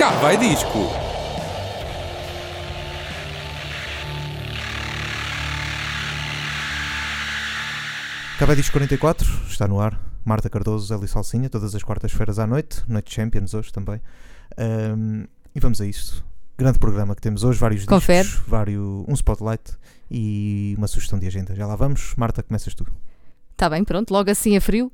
Cá 0.00 0.12
vai 0.12 0.34
disco! 0.38 0.78
Acaba 8.34 8.56
disco 8.56 8.72
44, 8.72 9.28
está 9.46 9.68
no 9.68 9.78
ar. 9.78 10.00
Marta 10.24 10.48
Cardoso, 10.48 10.94
Eli 10.94 11.06
Salsinha, 11.06 11.50
todas 11.50 11.74
as 11.74 11.82
quartas-feiras 11.82 12.38
à 12.38 12.46
noite, 12.46 12.82
Noite 12.88 13.14
Champions 13.14 13.52
hoje 13.52 13.70
também. 13.70 14.00
Um, 14.58 15.26
e 15.54 15.60
vamos 15.60 15.82
a 15.82 15.84
isto. 15.84 16.24
Grande 16.56 16.78
programa 16.78 17.14
que 17.14 17.20
temos 17.20 17.44
hoje, 17.44 17.58
vários 17.58 17.84
Confere. 17.84 18.26
discos, 18.26 18.48
vários, 18.48 19.04
um 19.06 19.12
spotlight 19.12 19.72
e 20.10 20.74
uma 20.78 20.88
sugestão 20.88 21.18
de 21.18 21.26
agenda. 21.26 21.54
Já 21.54 21.66
lá 21.66 21.76
vamos. 21.76 22.14
Marta, 22.16 22.42
começas 22.42 22.74
tu. 22.74 22.86
Está 23.52 23.68
bem, 23.68 23.84
pronto, 23.84 24.10
logo 24.12 24.30
assim 24.30 24.56
a 24.56 24.62
frio. 24.62 24.90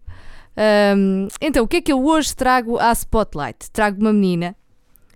Ahm, 0.56 1.28
então, 1.40 1.62
o 1.62 1.68
que 1.68 1.76
é 1.76 1.80
que 1.80 1.92
eu 1.92 2.04
hoje 2.04 2.34
trago 2.34 2.76
à 2.80 2.90
Spotlight? 2.90 3.70
Trago 3.70 4.00
uma 4.00 4.12
menina 4.12 4.56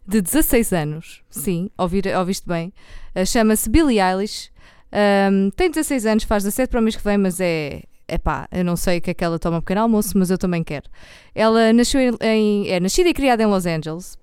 de 0.07 0.21
16 0.21 0.73
anos, 0.73 1.23
sim, 1.31 1.71
ouvir, 1.79 2.05
ouviste 2.17 2.47
bem, 2.49 2.73
Ah, 3.15 3.25
chama-se 3.25 3.69
Billie 3.69 4.01
Eilish, 4.01 4.51
Ahm, 4.93 5.51
tem 5.55 5.71
16 5.71 6.05
anos, 6.07 6.25
faz 6.25 6.43
17 6.43 6.69
para 6.71 6.81
o 6.81 6.83
mês 6.83 6.97
que 6.97 7.05
vem, 7.05 7.17
mas 7.17 7.39
é, 7.41 7.83
é 8.09 8.19
pá, 8.19 8.49
eu 8.51 8.65
não 8.65 8.75
sei 8.77 8.99
o 8.99 9.01
que 9.01 9.11
é 9.11 9.15
que 9.15 9.23
ela 9.25 9.39
toma 9.39 9.59
um 9.59 9.61
pequeno 9.61 9.83
almoço, 9.83 10.19
mas 10.19 10.31
eu 10.31 10.39
também 10.39 10.65
quero. 10.65 10.89
Ela 11.35 11.73
nasceu 11.73 12.01
em, 12.21 12.69
é 12.69 12.81
nascida 12.81 13.09
e 13.09 13.15
criada 13.15 13.41
em 13.43 13.47
Los 13.47 13.67
Angeles, 13.67 14.19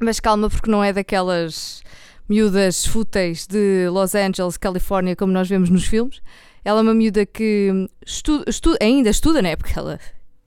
mas 0.00 0.20
calma 0.20 0.48
porque 0.48 0.70
não 0.70 0.84
é 0.84 0.92
daquelas 0.92 1.82
miúdas 2.28 2.86
fúteis 2.86 3.46
de 3.46 3.88
Los 3.90 4.14
Angeles, 4.14 4.56
Califórnia, 4.56 5.16
como 5.16 5.32
nós 5.32 5.48
vemos 5.48 5.68
nos 5.68 5.84
filmes. 5.84 6.20
Ela 6.64 6.78
é 6.80 6.82
uma 6.82 6.94
miúda 6.94 7.24
que 7.26 7.88
estu- 8.06 8.44
estu- 8.46 8.76
ainda 8.80 9.10
estuda, 9.10 9.40
né? 9.42 9.56
Porque 9.56 9.76
ela 9.76 9.98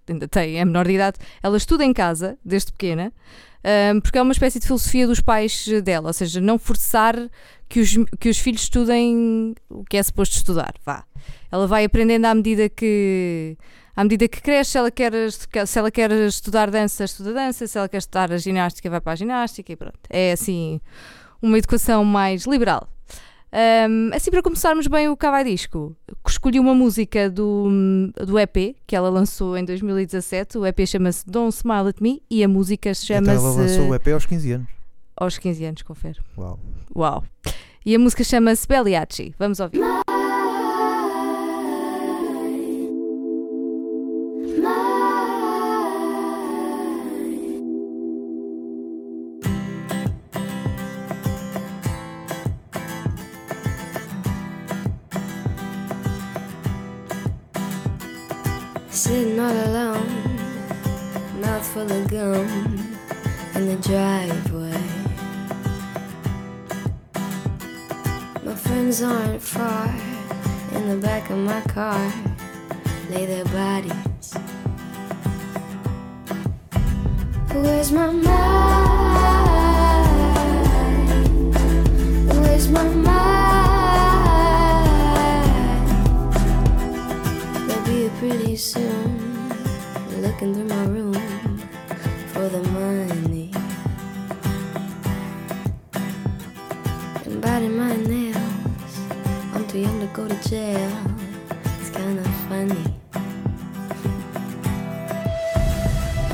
ainda 0.07 0.27
tem, 0.29 0.59
é 0.59 0.63
menor 0.63 0.85
de 0.85 0.93
idade. 0.93 1.17
Ela 1.43 1.57
estuda 1.57 1.83
em 1.83 1.91
casa, 1.91 2.37
desde 2.45 2.71
pequena, 2.71 3.11
ahm, 3.63 3.99
porque 4.01 4.17
é 4.17 4.21
uma 4.21 4.31
espécie 4.31 4.59
de 4.59 4.65
filosofia 4.65 5.07
dos 5.07 5.19
pais 5.19 5.67
dela, 5.83 6.07
ou 6.07 6.13
seja, 6.13 6.41
não 6.41 6.57
forçar 6.57 7.15
que 7.67 7.79
os, 7.79 7.95
que 8.19 8.29
os 8.29 8.37
filhos 8.37 8.63
estudem 8.63 9.55
o 9.69 9.83
que 9.85 9.97
é 9.97 10.03
suposto 10.03 10.35
estudar. 10.35 10.73
Vá. 10.85 11.05
Ela 11.51 11.67
vai 11.67 11.85
aprendendo 11.85 12.25
à 12.25 12.35
medida 12.35 12.69
que. 12.69 13.57
À 13.93 14.03
medida 14.03 14.27
que 14.27 14.41
cresce, 14.41 14.71
se 14.71 14.77
ela 14.77 14.89
quer, 14.89 15.11
se 15.31 15.79
ela 15.79 15.91
quer 15.91 16.11
estudar 16.11 16.71
dança, 16.71 17.03
estuda 17.03 17.33
dança, 17.33 17.67
se 17.67 17.77
ela 17.77 17.89
quer 17.89 17.97
estudar 17.97 18.31
a 18.31 18.37
ginástica, 18.37 18.89
vai 18.89 19.01
para 19.01 19.11
a 19.11 19.15
ginástica 19.15 19.71
e 19.71 19.75
pronto. 19.75 19.99
É 20.09 20.31
assim, 20.31 20.79
uma 21.41 21.57
educação 21.57 22.05
mais 22.05 22.45
liberal. 22.45 22.87
Um, 23.53 24.11
assim, 24.13 24.31
para 24.31 24.41
começarmos 24.41 24.87
bem 24.87 25.09
o 25.09 25.17
Cavai 25.17 25.43
Disco, 25.43 25.93
escolhi 26.25 26.57
uma 26.59 26.73
música 26.73 27.29
do, 27.29 27.67
do 28.25 28.39
EP 28.39 28.75
que 28.87 28.95
ela 28.95 29.09
lançou 29.09 29.57
em 29.57 29.65
2017. 29.65 30.57
O 30.57 30.65
EP 30.65 30.79
chama-se 30.87 31.25
Don't 31.27 31.53
Smile 31.55 31.89
at 31.89 31.99
Me 31.99 32.21
e 32.29 32.43
a 32.43 32.47
música 32.47 32.91
Então 32.91 33.33
ela 33.33 33.41
lançou 33.41 33.67
chama-se. 33.67 33.79
o 33.81 33.95
EP 33.95 34.07
aos 34.13 34.25
15 34.25 34.51
anos. 34.53 34.67
Aos 35.17 35.37
15 35.37 35.65
anos, 35.65 35.81
confere. 35.81 36.19
Uau. 36.37 36.59
Uau! 36.95 37.23
E 37.85 37.93
a 37.95 37.99
música 37.99 38.23
chama-se 38.23 38.67
Belliachi. 38.67 39.35
Vamos 39.37 39.59
ouvir. 39.59 39.81
Gum 62.11 62.45
in 63.55 63.67
the 63.67 63.77
driveway. 63.87 64.83
My 68.43 68.53
friends 68.53 69.01
aren't 69.01 69.41
far 69.41 69.87
in 70.73 70.89
the 70.89 70.97
back 70.97 71.29
of 71.29 71.37
my 71.37 71.61
car, 71.61 72.11
lay 73.09 73.25
their 73.25 73.45
bodies. 73.45 74.33
Where's 77.53 77.93
my 77.93 78.11
mind? 78.11 78.31
Where's 82.27 82.67
my 82.67 82.83
mind? 82.83 83.21
They'll 87.69 87.85
be 87.85 87.91
here 88.01 88.11
pretty 88.19 88.57
soon. 88.57 89.49
Looking 90.21 90.53
through 90.53 90.65
my 90.65 90.85
room 90.87 91.30
for 92.41 92.49
the 92.49 92.63
money. 92.71 93.51
And 97.25 97.39
biting 97.39 97.77
my 97.77 97.95
nails. 97.97 98.93
I'm 99.53 99.67
too 99.67 99.77
young 99.77 99.99
to 99.99 100.07
go 100.07 100.27
to 100.27 100.49
jail. 100.49 100.91
It's 101.79 101.91
kinda 101.91 102.23
funny. 102.49 102.85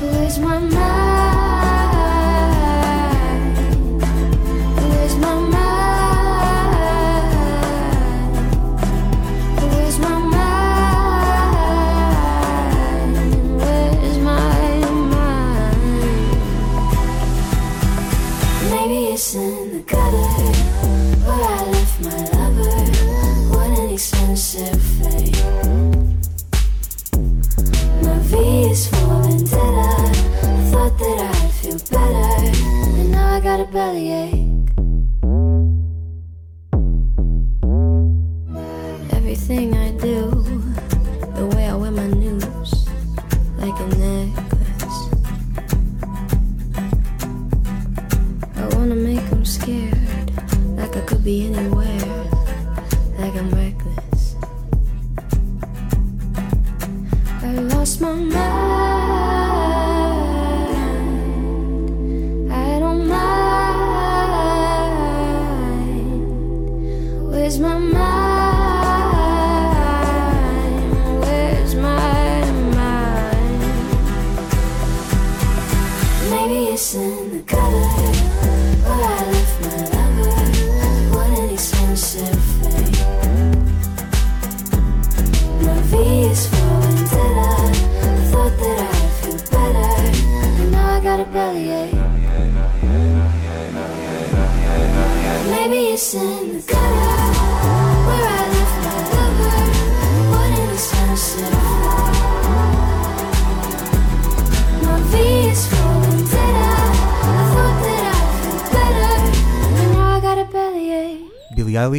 Where's 0.00 0.38
my 0.38 0.58
mind? 0.58 1.37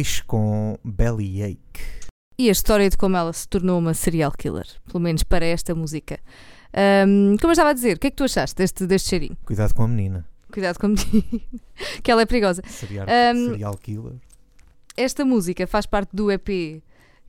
Eilish 0.00 0.22
com 0.26 0.78
Bellyache. 0.82 1.58
E 2.38 2.48
a 2.48 2.52
história 2.52 2.88
de 2.88 2.96
como 2.96 3.16
ela 3.16 3.32
se 3.34 3.46
tornou 3.46 3.78
uma 3.78 3.92
serial 3.92 4.32
killer, 4.32 4.66
pelo 4.86 5.00
menos 5.00 5.22
para 5.22 5.44
esta 5.44 5.74
música. 5.74 6.18
Ahm, 6.72 7.36
como 7.38 7.48
eu 7.48 7.52
estava 7.52 7.70
a 7.70 7.72
dizer, 7.74 7.96
o 7.96 8.00
que 8.00 8.06
é 8.06 8.10
que 8.10 8.16
tu 8.16 8.24
achaste 8.24 8.56
deste, 8.56 8.86
deste 8.86 9.10
cheirinho? 9.10 9.36
Cuidado 9.44 9.74
com 9.74 9.82
a 9.82 9.88
menina. 9.88 10.26
Cuidado 10.50 10.78
com 10.78 10.86
a 10.86 10.88
menina, 10.88 11.42
que 12.02 12.10
ela 12.10 12.22
é 12.22 12.26
perigosa. 12.26 12.62
Serial, 12.66 13.06
Um, 13.06 13.50
serial 13.50 13.76
killer. 13.76 14.14
Esta 14.96 15.22
música 15.22 15.66
faz 15.66 15.84
parte 15.84 16.16
do 16.16 16.30
EP 16.30 16.82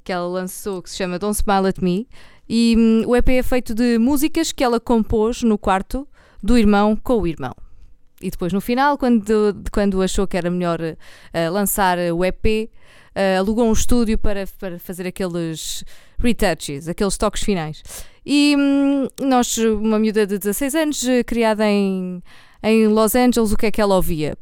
que 0.03 0.11
ela 0.11 0.27
lançou, 0.27 0.81
que 0.81 0.89
se 0.89 0.95
chama 0.95 1.19
Don't 1.19 1.37
Smile 1.37 1.67
at 1.67 1.79
Me, 1.79 2.07
e 2.47 2.75
hum, 2.77 3.03
o 3.05 3.15
EP 3.15 3.29
é 3.29 3.43
feito 3.43 3.75
de 3.75 3.97
músicas 3.99 4.51
que 4.53 4.63
ela 4.63 4.79
compôs 4.79 5.43
no 5.43 5.57
quarto 5.57 6.07
do 6.41 6.57
irmão 6.57 6.95
com 6.95 7.19
o 7.19 7.27
irmão. 7.27 7.53
E 8.21 8.29
depois, 8.29 8.53
no 8.53 8.61
final, 8.61 8.97
quando, 8.97 9.55
quando 9.71 10.01
achou 10.01 10.27
que 10.27 10.37
era 10.37 10.49
melhor 10.49 10.79
eh, 10.81 11.49
lançar 11.49 11.97
o 11.97 12.23
EP, 12.23 12.69
eh, 13.15 13.37
alugou 13.37 13.67
um 13.67 13.73
estúdio 13.73 14.17
para, 14.17 14.45
para 14.59 14.79
fazer 14.79 15.07
aqueles 15.07 15.83
retouches, 16.19 16.87
aqueles 16.87 17.17
toques 17.17 17.43
finais. 17.43 17.83
E 18.25 18.55
hum, 18.57 19.07
nós, 19.19 19.57
uma 19.57 19.99
miúda 19.99 20.25
de 20.25 20.37
16 20.37 20.75
anos, 20.75 21.07
eh, 21.07 21.23
criada 21.23 21.65
em, 21.67 22.21
em 22.63 22.87
Los 22.87 23.15
Angeles, 23.15 23.51
o 23.51 23.57
que 23.57 23.65
é 23.65 23.71
que 23.71 23.81
ela 23.81 23.95
ouvia? 23.95 24.37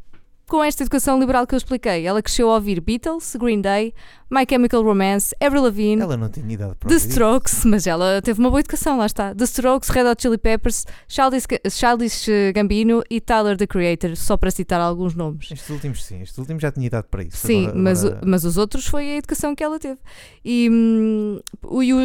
Com 0.49 0.63
esta 0.63 0.81
educação 0.81 1.19
liberal 1.19 1.45
que 1.45 1.53
eu 1.53 1.57
expliquei, 1.57 2.07
ela 2.07 2.23
cresceu 2.23 2.49
a 2.49 2.55
ouvir 2.55 2.81
Beatles, 2.81 3.35
Green 3.39 3.61
Day, 3.61 3.93
My 4.31 4.45
Chemical 4.49 4.81
Romance, 4.83 5.35
Avril 5.39 5.61
Lavigne, 5.61 6.01
Ela 6.01 6.17
não 6.17 6.27
tinha 6.27 6.51
idade 6.51 6.73
para 6.79 6.89
The 6.89 6.95
ouvir 6.95 6.97
isso. 7.05 7.09
Strokes, 7.09 7.65
mas 7.65 7.85
ela 7.85 8.19
teve 8.23 8.39
uma 8.39 8.49
boa 8.49 8.59
educação, 8.59 8.97
lá 8.97 9.05
está. 9.05 9.35
The 9.35 9.43
Strokes, 9.43 9.89
Red 9.89 10.09
Hot 10.09 10.19
Chili 10.19 10.39
Peppers, 10.39 10.87
Childish, 11.07 11.45
Childish 11.69 12.27
eh, 12.27 12.51
Gambino 12.51 13.03
e 13.11 13.21
Tyler, 13.21 13.57
the 13.57 13.67
Creator, 13.67 14.15
só 14.15 14.35
para 14.37 14.49
citar 14.49 14.81
alguns 14.81 15.13
nomes. 15.13 15.51
Estes 15.51 15.69
últimos 15.69 16.03
sim, 16.03 16.21
estes 16.23 16.37
últimos 16.39 16.63
já 16.63 16.71
tinha 16.71 16.87
idade 16.87 17.05
para 17.11 17.21
isso. 17.23 17.37
Sim, 17.45 17.65
Agora- 17.67 17.77
mas, 17.79 18.03
agora- 18.03 18.21
mas 18.25 18.43
os 18.43 18.57
outros 18.57 18.87
foi 18.87 19.03
a 19.11 19.17
educação 19.17 19.55
que 19.55 19.63
ela 19.63 19.77
teve. 19.79 19.99
E, 20.43 20.67
hum, 20.71 21.39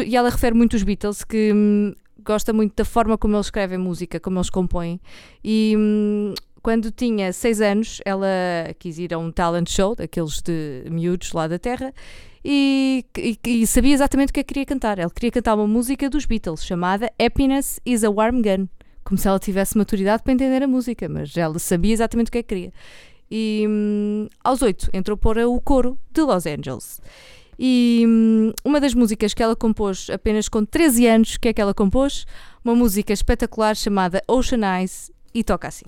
e 0.05 0.15
ela 0.15 0.29
refere 0.29 0.53
muito 0.55 0.75
os 0.75 0.83
Beatles, 0.83 1.23
que 1.23 1.51
hum, 1.51 1.93
gosta 2.23 2.53
muito 2.53 2.75
da 2.75 2.85
forma 2.85 3.17
como 3.17 3.35
eles 3.35 3.47
escrevem 3.47 3.77
música, 3.79 4.19
como 4.19 4.37
eles 4.37 4.49
compõem. 4.51 4.99
E 5.43 5.73
hum, 5.77 6.33
quando 6.65 6.89
tinha 6.89 7.31
6 7.31 7.61
anos, 7.61 8.01
ela 8.03 8.27
quis 8.79 8.97
ir 8.97 9.13
a 9.13 9.19
um 9.19 9.31
talent 9.31 9.69
show, 9.69 9.95
daqueles 9.95 10.41
de 10.41 10.83
miúdos 10.89 11.31
lá 11.31 11.47
da 11.47 11.59
terra, 11.59 11.93
e, 12.43 13.05
e- 13.15 13.37
e 13.45 13.67
sabia 13.67 13.93
exatamente 13.93 14.31
o 14.31 14.33
que 14.33 14.39
é 14.39 14.43
que 14.43 14.47
queria 14.47 14.65
cantar. 14.65 14.97
Ela 14.97 15.11
queria 15.11 15.29
cantar 15.29 15.53
uma 15.53 15.67
música 15.67 16.09
dos 16.09 16.25
Beatles 16.25 16.65
chamada 16.65 17.11
Happiness 17.23 17.79
is 17.85 18.03
a 18.03 18.09
Warm 18.09 18.41
Gun. 18.41 18.67
Como 19.03 19.15
se 19.15 19.27
ela 19.27 19.37
tivesse 19.37 19.77
maturidade 19.77 20.23
para 20.23 20.33
entender 20.33 20.63
a 20.63 20.67
música, 20.67 21.07
mas 21.07 21.37
ela 21.37 21.59
sabia 21.59 21.93
exatamente 21.93 22.29
o 22.29 22.31
que 22.31 22.39
é 22.39 22.41
que 22.41 22.49
queria. 22.49 22.73
E 23.29 23.63
hum, 23.69 24.27
aos 24.43 24.63
8 24.63 24.89
entrou 24.91 25.15
para 25.15 25.47
o 25.47 25.61
coro 25.61 25.99
de 26.11 26.21
Los 26.21 26.47
Angeles. 26.47 26.99
E 27.59 28.03
hum, 28.07 28.51
uma 28.65 28.79
das 28.79 28.95
músicas 28.95 29.35
que 29.35 29.43
ela 29.43 29.55
compôs 29.55 30.09
apenas 30.09 30.49
com 30.49 30.65
13 30.65 31.05
anos, 31.05 31.37
que 31.37 31.49
é 31.49 31.53
que 31.53 31.61
ela 31.61 31.75
compôs? 31.75 32.25
Uma 32.63 32.73
música 32.73 33.13
espetacular 33.13 33.75
chamada 33.75 34.23
Ocean 34.27 34.61
Eyes 34.79 35.11
e 35.31 35.43
toca 35.43 35.67
assim. 35.67 35.85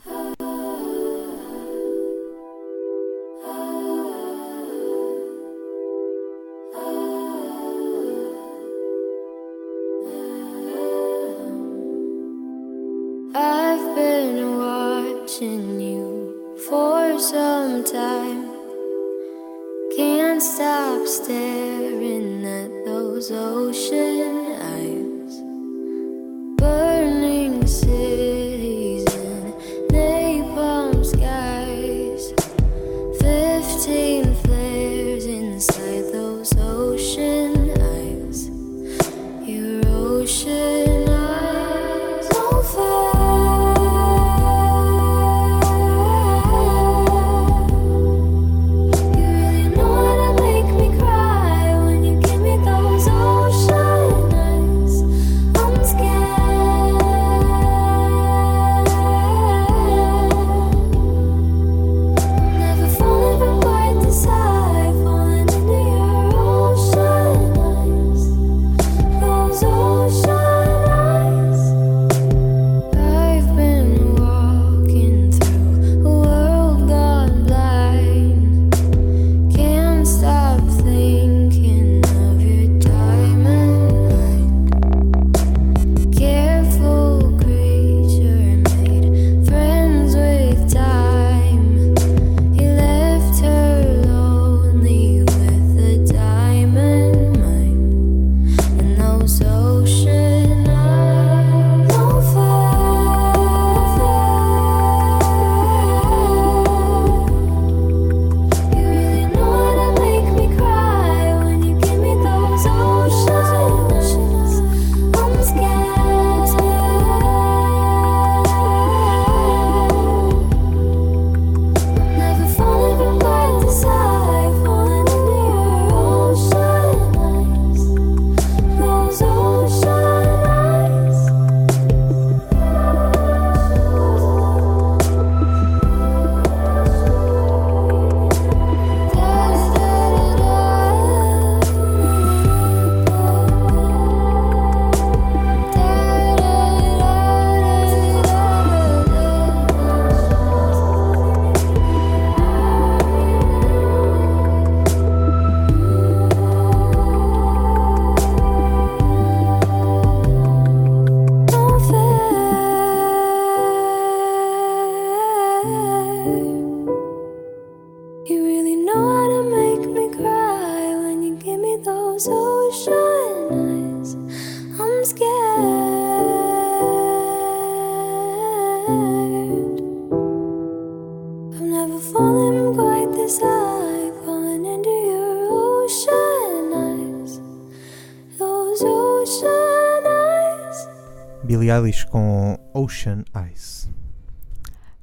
Billie 191.44 191.72
Eilish 191.72 192.06
com 192.06 192.60
Ocean 192.74 193.24
Eyes. 193.36 193.90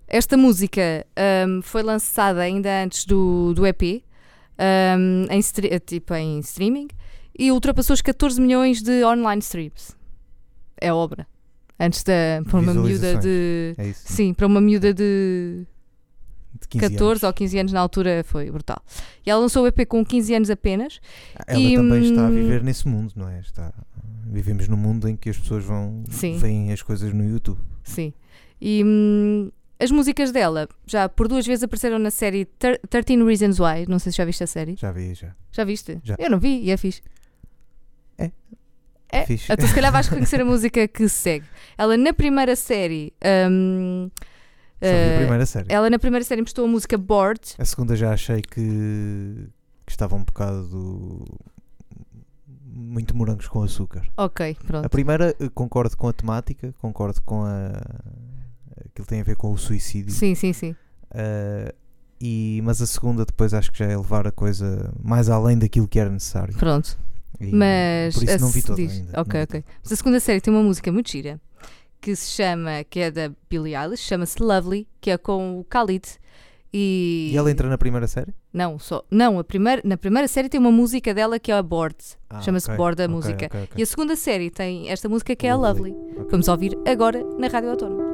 Esta 0.07 0.37
música 0.37 1.05
hum, 1.49 1.61
foi 1.63 1.83
lançada 1.83 2.41
ainda 2.41 2.85
antes 2.85 3.05
do, 3.05 3.53
do 3.55 3.67
EP, 3.67 3.83
hum, 4.97 5.27
em, 5.29 5.41
tipo 5.81 6.15
em 6.15 6.39
streaming, 6.39 6.89
e 7.37 7.51
ultrapassou 7.51 7.95
os 7.95 8.01
14 8.01 8.41
milhões 8.41 8.81
de 8.81 9.05
online 9.05 9.41
streams. 9.41 9.97
É 10.81 10.93
obra. 10.93 11.27
Antes 11.79 12.05
da. 12.05 12.43
Para 12.49 12.61
uma 12.61 12.75
miúda 12.75 13.17
de. 13.17 13.75
É 13.77 13.89
isso. 13.89 14.03
Sim, 14.05 14.35
para 14.35 14.47
uma 14.47 14.61
miúda 14.61 14.95
de 14.95 15.67
De 16.67 16.79
15 16.81 16.91
14 16.95 17.05
anos. 17.11 17.23
ou 17.23 17.33
15 17.33 17.59
anos 17.59 17.73
na 17.73 17.81
altura 17.81 18.25
foi 18.27 18.51
brutal. 18.51 18.83
E 19.25 19.31
ela 19.31 19.41
lançou 19.41 19.65
o 19.65 19.67
EP 19.67 19.87
com 19.87 20.05
15 20.05 20.35
anos 20.35 20.51
apenas. 20.51 21.01
Ela 21.47 21.59
E, 21.61 21.77
também 21.77 22.03
está 22.11 22.27
a 22.27 22.29
hum, 22.29 22.35
viver 22.35 22.63
nesse 22.63 22.87
mundo, 22.89 23.13
não 23.17 23.29
é? 23.29 23.41
Está... 23.41 23.73
Vivemos 24.27 24.67
num 24.69 24.77
mundo 24.77 25.09
em 25.09 25.17
que 25.17 25.29
as 25.31 25.39
pessoas 25.39 25.65
vão 25.65 26.03
Sim. 26.11 26.39
veem 26.39 26.73
as 26.73 26.83
coisas 26.83 27.13
no 27.13 27.25
YouTube. 27.25 27.59
Sim. 27.85 28.13
E, 28.61 28.83
hum, 28.85 29.51
as 29.79 29.91
músicas 29.91 30.33
dela 30.33 30.69
já 30.87 31.09
por 31.09 31.29
duas 31.29 31.47
vezes 31.47 31.63
apareceram 31.63 31.99
na 31.99 32.11
série 32.11 32.45
Thir- 32.45 32.81
13 32.89 33.23
Reasons 33.25 33.61
Why. 33.61 33.87
Não 33.89 33.99
sei 33.99 34.11
se 34.13 34.19
já 34.19 34.25
viste 34.25 34.43
a 34.43 34.47
série. 34.47 34.77
Já 34.77 34.91
vi, 34.93 35.15
já. 35.15 35.35
Já 35.53 35.65
viste? 35.65 36.01
Já. 36.03 36.17
Eu 36.19 36.31
não 36.31 36.39
vi 36.41 36.61
e 36.63 36.71
é 36.71 36.77
fixe. 36.77 37.03
É, 39.13 39.25
Fixe. 39.27 39.53
então 39.53 39.69
se 39.69 39.73
calhar 39.75 39.93
vais 39.93 40.07
reconhecer 40.09 40.41
a 40.41 40.45
música 40.45 40.89
que 40.89 41.09
se 41.09 41.15
segue. 41.17 41.47
Ela 41.79 41.97
na 41.97 42.13
primeira 42.13 42.57
série. 42.57 43.13
hum, 43.49 44.11
Eh, 44.87 45.17
primeira 45.19 45.47
série. 45.47 45.67
ela 45.73 45.89
na 45.91 45.99
primeira 45.99 46.25
série 46.25 46.41
mostrou 46.43 46.67
a 46.67 46.71
música 46.71 46.97
Bored. 46.99 47.41
A 47.59 47.65
segunda 47.65 47.95
já 47.97 48.13
achei 48.13 48.43
que, 48.43 49.49
que 49.87 49.93
estava 49.93 50.15
um 50.17 50.25
bocado 50.25 51.25
muito 52.67 53.17
morangos 53.17 53.47
com 53.49 53.63
açúcar. 53.63 54.03
Ok, 54.17 54.57
pronto. 54.67 54.85
A 54.85 54.89
primeira 54.89 55.35
eh, 55.41 55.49
concordo 55.55 55.97
com 55.97 56.09
a 56.09 56.13
temática, 56.13 56.75
concordo 56.81 57.21
com 57.23 57.45
a 57.45 57.71
aquilo 58.87 59.07
tem 59.07 59.21
a 59.21 59.25
ver 59.25 59.37
com 59.37 59.53
o 59.53 59.59
suicídio. 59.59 60.13
Sim, 60.13 60.35
sim, 60.35 60.53
sim. 60.53 60.75
Eh, 61.13 61.75
e, 62.21 62.61
mas 62.65 62.81
a 62.81 62.87
segunda 62.87 63.25
depois 63.25 63.53
acho 63.55 63.71
que 63.73 63.79
já 63.79 63.87
é 63.87 63.97
levar 63.97 64.27
a 64.27 64.33
coisa 64.33 64.93
mais 65.03 65.29
além 65.29 65.59
daquilo 65.59 65.87
que 65.89 65.99
era 65.99 66.11
necessário. 66.11 66.55
Pronto. 66.57 66.99
E 67.41 67.53
Mas 67.53 68.15
por 68.15 68.23
isso 68.25 68.39
não 68.41 68.49
vi 68.51 68.63
toda 68.63 68.77
diz- 68.81 68.93
ainda. 68.93 69.21
Ok, 69.21 69.43
ok. 69.43 69.65
Mas 69.83 69.93
a 69.93 69.97
segunda 69.97 70.21
série 70.21 70.41
tem 70.41 70.53
uma 70.55 70.63
música 70.63 70.91
muito 70.93 71.11
gira 71.11 71.41
que 72.05 72.15
se 72.15 72.31
chama, 72.33 72.85
que 72.85 73.01
é 73.01 73.11
da 73.11 73.31
Billie 73.49 73.75
Eilish, 73.75 74.03
chama-se 74.07 74.43
Lovely, 74.43 74.87
que 75.01 75.11
é 75.11 75.17
com 75.17 75.59
o 75.61 75.65
Khalid. 75.71 76.05
E, 76.71 77.31
E 77.33 77.37
ela 77.37 77.51
entra 77.51 77.67
na 77.69 77.79
primeira 77.79 78.07
série? 78.07 78.35
Não, 78.53 78.79
só. 78.79 79.03
Não, 79.11 79.39
a 79.39 79.45
primeira, 79.45 79.81
na 79.85 79.97
primeira 79.97 80.29
série 80.29 80.49
tem 80.51 80.61
uma 80.61 80.71
música 80.73 81.15
dela 81.15 81.39
que 81.39 81.51
é 81.51 81.55
a 81.57 81.63
Bored. 81.63 81.97
Ah, 82.29 82.43
Chama-se 82.43 82.67
ok, 82.67 82.77
Bored 82.77 83.01
a 83.01 83.05
ok, 83.07 83.15
música. 83.15 83.47
ok, 83.47 83.63
ok. 83.63 83.75
E 83.77 83.83
a 83.83 83.87
segunda 83.87 84.17
série 84.17 84.51
tem 84.51 84.91
esta 84.91 85.09
música 85.09 85.35
que 85.35 85.47
é 85.47 85.51
a 85.51 85.57
Lovely. 85.57 85.95
Vamos 86.31 86.47
ouvir 86.49 86.77
agora 86.87 87.23
na 87.39 87.47
Rádio 87.49 87.71
Autónoma. 87.71 88.14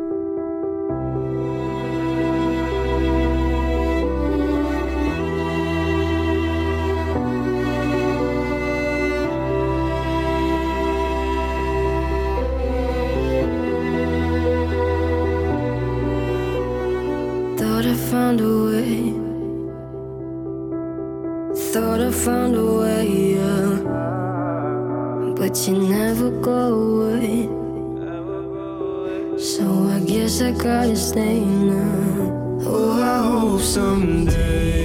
Found 18.10 18.40
a 18.40 18.64
way. 18.64 19.12
Thought 21.70 22.00
I 22.00 22.10
found 22.10 22.56
a 22.56 22.66
way, 22.80 23.06
yeah. 23.36 23.70
But 25.36 25.54
you 25.68 25.74
never 25.78 26.30
go 26.50 26.60
away. 26.88 27.48
So 29.38 29.64
I 29.96 30.00
guess 30.00 30.42
I 30.42 30.50
gotta 30.50 30.96
stay 30.96 31.38
now. 31.44 32.62
Oh, 32.66 33.00
I 33.00 33.18
hope 33.30 33.60
someday 33.60 34.79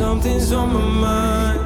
Something's 0.00 0.50
on 0.50 0.72
my 0.72 0.86
mind. 1.04 1.60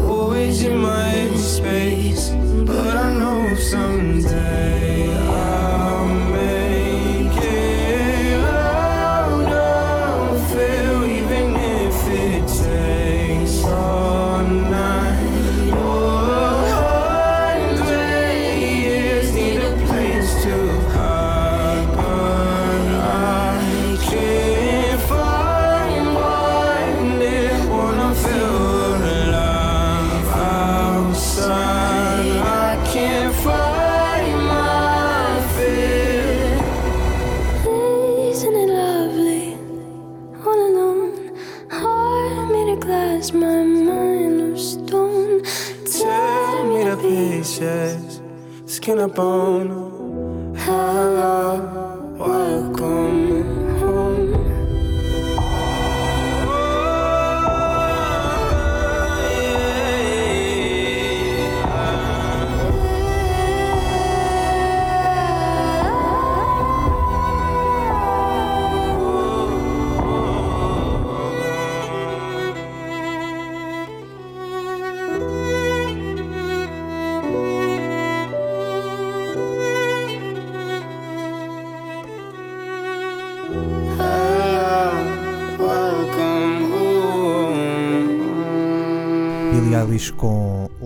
Always 0.00 0.64
in 0.64 0.78
my 0.78 1.28
space. 1.36 2.30
But 2.64 2.96
I 2.96 3.12
know 3.18 3.54
someday 3.56 5.21
skin 48.82 48.98
and 48.98 49.14
bone. 49.14 49.81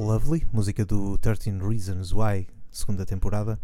Lovely, 0.07 0.47
música 0.53 0.85
do 0.85 1.19
13 1.19 1.59
Reasons 1.59 2.13
Why, 2.13 2.47
segunda 2.71 3.05
temporada. 3.05 3.59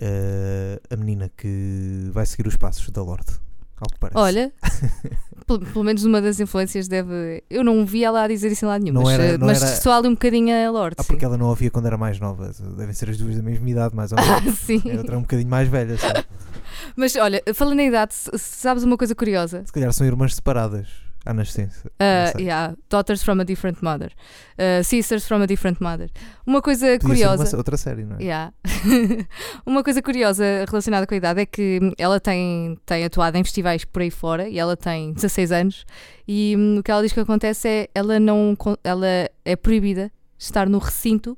Eh, 0.00 0.80
a 0.90 0.96
menina 0.96 1.28
que 1.36 2.08
vai 2.12 2.24
seguir 2.24 2.46
os 2.46 2.56
passos 2.56 2.88
da 2.90 3.02
Lorde, 3.02 3.32
ao 3.80 3.88
que 3.88 3.98
parece. 3.98 4.16
Olha, 4.18 4.52
pelo, 5.46 5.82
menos 5.84 6.04
uma 6.04 6.22
das 6.22 6.38
influências 6.40 6.86
deve. 6.88 7.42
Eu 7.50 7.64
não 7.64 7.84
vi 7.84 8.04
ela 8.04 8.22
a 8.22 8.28
dizer 8.28 8.52
isso 8.52 8.64
em 8.64 8.68
lado 8.68 8.82
nenhum, 8.82 8.94
Não 8.94 9.02
mas, 9.02 9.12
era- 9.14 9.24
eh, 9.24 9.38
mas 9.38 9.62
era- 9.62 9.76
só 9.80 9.98
ali 9.98 10.06
um 10.08 10.12
bocadinho 10.12 10.54
a 10.54 10.70
Lorde. 10.70 10.96
Ah, 10.98 11.04
porque 11.04 11.24
ela 11.24 11.36
não 11.36 11.46
ouvia 11.48 11.70
quando 11.70 11.86
era 11.86 11.98
mais 11.98 12.18
nova. 12.20 12.52
Devem 12.76 12.94
ser 12.94 13.10
as 13.10 13.18
duas 13.18 13.36
da 13.36 13.42
mesma 13.42 13.68
idade, 13.68 13.94
mais 13.94 14.12
ou 14.12 14.18
sim. 14.18 14.24
menos. 14.30 14.44
Ah, 14.48 14.56
sim. 14.64 14.82
A 14.92 14.96
outra 14.98 15.14
é 15.14 15.18
um 15.18 15.22
bocadinho 15.22 15.50
mais 15.50 15.68
velha. 15.68 15.98
sabe? 15.98 16.24
Mas 16.96 17.14
olha, 17.16 17.42
falando 17.54 17.80
em 17.80 17.88
idade, 17.88 18.14
sabes 18.14 18.82
uma 18.84 18.96
coisa 18.96 19.14
curiosa? 19.14 19.62
Se 19.66 19.72
calhar 19.72 19.92
são 19.92 20.06
irmãs 20.06 20.34
separadas 20.34 20.88
à 21.24 21.32
nascença. 21.32 21.88
Uh, 21.88 22.34
Não 22.34 22.40
yeah, 22.40 22.74
daughters 22.90 23.22
from 23.22 23.40
a 23.40 23.44
different 23.44 23.78
mother. 23.82 24.12
Uh, 24.58 24.82
sisters 24.84 25.26
from 25.26 25.42
a 25.42 25.46
different 25.46 25.80
mother. 25.80 26.10
Uma 26.46 26.60
coisa 26.60 26.86
Podia 26.98 27.00
curiosa. 27.26 27.44
uma- 27.44 27.56
outra 27.58 27.76
série, 27.76 28.04
não 28.04 28.16
é? 28.16 28.22
Yeah. 28.22 28.52
uma 29.64 29.82
coisa 29.84 30.02
curiosa 30.02 30.44
relacionada 30.68 31.06
com 31.06 31.14
a 31.14 31.16
idade 31.16 31.40
é 31.40 31.46
que 31.46 31.80
ela 31.98 32.18
tem, 32.20 32.76
tem 32.84 33.04
atuado 33.04 33.36
em 33.36 33.44
festivais 33.44 33.84
por 33.84 34.02
aí 34.02 34.10
fora 34.10 34.48
e 34.48 34.58
ela 34.58 34.76
tem 34.76 35.12
16 35.12 35.52
anos 35.52 35.84
e 36.26 36.54
hum, 36.58 36.78
o 36.78 36.82
que 36.82 36.90
ela 36.90 37.02
diz 37.02 37.12
que 37.12 37.20
acontece 37.20 37.68
é 37.68 37.88
ela 37.94 38.18
não 38.20 38.56
ela 38.82 39.06
é 39.44 39.56
proibida 39.56 40.06
de 40.36 40.44
estar 40.44 40.68
no 40.68 40.78
recinto 40.78 41.36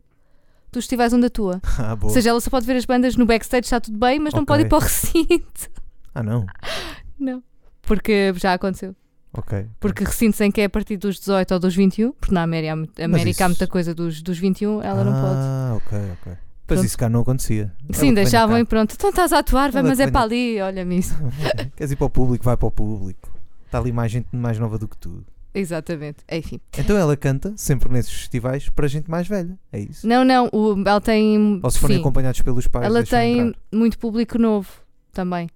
dos 0.73 0.85
festivais 0.85 1.13
onde 1.13 1.27
atua. 1.27 1.61
Ah, 1.79 1.95
boa. 1.95 2.11
Ou 2.11 2.15
seja, 2.15 2.31
ela 2.31 2.41
só 2.41 2.51
pode 2.51 2.67
ver 2.67 2.77
as 2.77 2.85
bandas 2.85 3.17
no 3.17 3.27
backstage, 3.27 3.65
está 3.67 3.81
tudo 3.81 3.99
bem, 3.99 4.19
mas 4.19 4.33
não 4.33 4.41
Ok. 4.43 4.47
pode 4.47 4.63
ir 4.65 4.69
para 4.69 4.79
o 4.79 4.81
recinto. 4.81 5.71
Ah, 6.15 6.23
não. 6.23 6.47
Não. 7.19 7.43
Porque 7.83 8.33
já 8.37 8.55
aconteceu. 8.55 8.95
Ok. 9.37 9.67
Porque 9.81 10.05
recintos 10.05 10.41
em 10.41 10.51
que 10.51 10.61
é 10.61 10.65
a 10.65 10.71
partir 10.71 10.97
dos 10.97 11.19
18 11.19 11.53
ou 11.55 11.61
dos 11.61 11.75
21, 11.75 12.13
porque 12.13 12.33
na 12.35 12.43
América, 12.43 12.73
há 12.73 13.05
América 13.05 13.45
há 13.45 13.49
isso- 13.49 13.49
muita 13.49 13.67
coisa 13.67 13.95
dos, 13.95 14.23
dos 14.23 14.39
21, 14.39 14.81
ela 14.83 15.03
não 15.05 15.13
pode. 15.13 15.35
Ah, 15.37 15.73
ok, 15.77 15.99
ok. 16.21 16.33
Pois 16.67 16.79
Pronto. 16.79 16.87
isso 16.87 16.97
cá 16.99 17.09
não 17.11 17.21
acontecia. 17.21 17.71
Sim, 17.93 18.15
deixavam 18.15 18.59
e 18.59 18.65
pronto. 18.65 18.95
Então 18.95 19.11
estás 19.11 19.33
a 19.35 19.41
atuar, 19.41 19.71
vai, 19.71 19.83
mas 19.83 20.01
é 20.01 20.11
para 20.11 20.23
ali, 20.23 20.61
olha-me 20.63 20.99
isso. 20.99 21.15
Queres 21.77 21.93
ir 21.93 21.97
para 21.97 22.07
o 22.07 22.11
público? 22.11 22.43
Vai 22.45 22.57
para 22.57 22.67
o 22.69 22.71
público. 22.71 23.31
Está 23.67 23.79
ali 23.79 23.93
mais 23.93 24.11
gente 24.11 24.29
mais 24.33 24.59
nova 24.59 24.79
do 24.79 24.89
que 24.89 24.97
tu. 24.97 25.23
Exatamente. 25.53 26.19
Enfim. 26.31 26.59
Então 26.79 26.97
ela 26.97 27.17
canta 27.17 27.53
sempre 27.57 27.89
nesses 27.93 28.13
festivais 28.13 28.69
para 28.71 28.89
gente 28.89 29.11
mais 29.11 29.29
velha. 29.29 29.59
É 29.71 29.79
isso? 29.81 30.07
Não, 30.07 30.25
não, 30.25 30.49
o- 30.53 30.83
ela 30.87 31.01
tem. 31.01 31.61
Ou 31.63 31.71
se 31.71 31.79
forem 31.79 31.97
sim, 31.97 32.01
acompanhados 32.01 32.41
pelos 32.41 32.67
pais. 32.67 32.87
ela 32.87 33.05
tem 33.05 33.39
entrar. 33.41 33.61
muito 33.73 33.99
público 33.99 34.39
novo 34.39 34.69
também. 35.13 35.49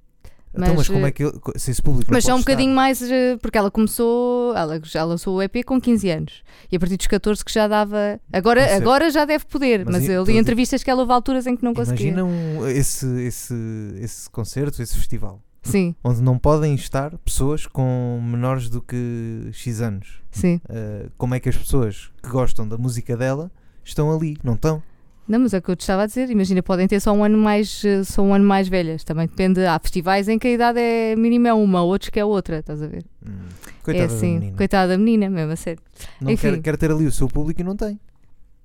Então, 0.54 0.68
mas 0.68 0.76
mas, 0.76 0.88
como 0.88 1.04
eh, 1.06 1.08
é 1.08 1.12
que 1.12 1.24
se 1.58 1.70
esse 1.70 1.82
público 1.82 2.10
Mas 2.12 2.24
só 2.24 2.34
um 2.34 2.38
bocadinho 2.38 2.74
mais, 2.74 3.02
eh, 3.02 3.36
porque 3.40 3.56
ela 3.58 3.70
começou, 3.70 4.54
ela 4.56 4.80
já 4.84 5.04
lançou 5.04 5.36
o 5.36 5.42
EP 5.42 5.62
com 5.64 5.80
15 5.80 6.10
anos 6.10 6.42
e 6.72 6.76
a 6.76 6.80
partir 6.80 6.96
dos 6.96 7.06
14 7.06 7.44
que 7.44 7.52
já 7.52 7.68
dava. 7.68 8.18
Agora, 8.32 8.74
agora 8.76 9.10
já 9.10 9.24
deve 9.24 9.44
poder, 9.44 9.84
Mas 9.84 9.94
mas, 9.96 10.04
e- 10.08 10.12
eu 10.12 10.24
li 10.24 10.36
entrevistas 10.38 10.82
que 10.82 10.90
ela 10.90 11.00
houve 11.02 11.12
alturas 11.12 11.46
em 11.46 11.56
que 11.56 11.62
não 11.64 11.74
conseguia. 11.74 12.08
Imagina 12.08 12.24
um- 12.24 12.66
esse, 12.66 13.06
esse, 13.22 13.54
esse 14.00 14.30
concerto, 14.30 14.82
esse 14.82 14.96
festival, 14.96 15.40
Sim, 15.62 15.94
onde 16.02 16.22
não 16.22 16.38
podem 16.38 16.74
estar 16.74 17.16
pessoas 17.18 17.66
com 17.66 18.20
menores 18.22 18.68
do 18.70 18.80
que 18.80 19.48
X 19.52 19.80
anos. 19.80 20.20
sim. 20.30 20.60
Uh, 20.68 21.10
como 21.18 21.34
é 21.34 21.40
que 21.40 21.48
as 21.48 21.56
pessoas 21.56 22.10
que 22.22 22.28
gostam 22.30 22.66
da 22.66 22.78
música 22.78 23.16
dela 23.16 23.50
estão 23.84 24.10
ali? 24.14 24.36
Não 24.42 24.54
estão? 24.54 24.82
Não, 25.28 25.38
mas 25.40 25.52
é 25.52 25.58
o 25.58 25.62
que 25.62 25.70
eu 25.70 25.76
te 25.76 25.80
estava 25.82 26.04
a 26.04 26.06
dizer. 26.06 26.30
Imagina, 26.30 26.62
podem 26.62 26.88
ter 26.88 27.00
só 27.00 27.12
um 27.12 27.22
ano 27.22 27.36
mais, 27.36 27.84
eh, 27.84 28.02
só 28.02 28.22
um 28.22 28.32
ano 28.32 28.44
mais 28.46 28.66
velhas. 28.66 29.04
Também 29.04 29.26
depende. 29.26 29.64
Há 29.66 29.78
festivais 29.78 30.26
em 30.26 30.38
que 30.38 30.48
a 30.48 30.50
idade 30.50 30.80
é 30.80 31.14
mínima 31.16 31.48
é 31.50 31.52
uma, 31.52 31.82
outros 31.82 32.08
que 32.10 32.18
é 32.18 32.24
outra, 32.24 32.60
estás 32.60 32.82
a 32.82 32.86
ver? 32.86 33.04
Hum, 33.26 33.32
é 33.66 33.82
coitada 33.84 34.06
assim, 34.06 34.34
da 34.34 34.40
menina. 34.40 34.56
coitada 34.56 34.88
da 34.92 34.98
menina, 34.98 35.28
mesmo 35.30 35.52
a 35.52 35.56
sério. 35.56 35.82
Não 36.20 36.30
enfim. 36.32 36.52
quer, 36.52 36.62
quer 36.62 36.76
ter 36.78 36.90
ali 36.90 37.06
o 37.06 37.12
seu 37.12 37.28
público 37.28 37.60
e 37.60 37.64
não 37.64 37.76
tem. 37.76 38.00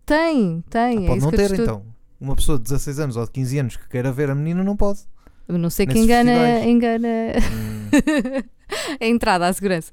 Tem, 0.06 0.64
tem. 0.70 0.98
Ah, 1.00 1.04
é 1.04 1.08
pode 1.08 1.22
não 1.22 1.32
ter 1.32 1.42
estou- 1.42 1.64
então. 1.66 1.84
Uma 2.20 2.36
pessoa 2.36 2.58
de 2.58 2.64
16 2.64 3.00
anos 3.00 3.18
ou 3.18 3.26
de 3.26 3.32
15 3.32 3.60
anos 3.60 3.76
que 3.76 3.90
queira 3.90 4.10
ver 4.12 4.30
a 4.30 4.36
menina 4.36 4.64
não 4.64 4.78
pode. 4.78 5.02
A 5.50 5.58
não 5.58 5.70
sei 5.70 5.86
que 5.86 6.00
engana, 6.00 6.32
festivais. 6.32 6.66
engana 6.66 7.08
Hum, 7.52 7.90
a 9.02 9.06
entrada 9.06 9.48
à 9.48 9.52
segurança. 9.52 9.92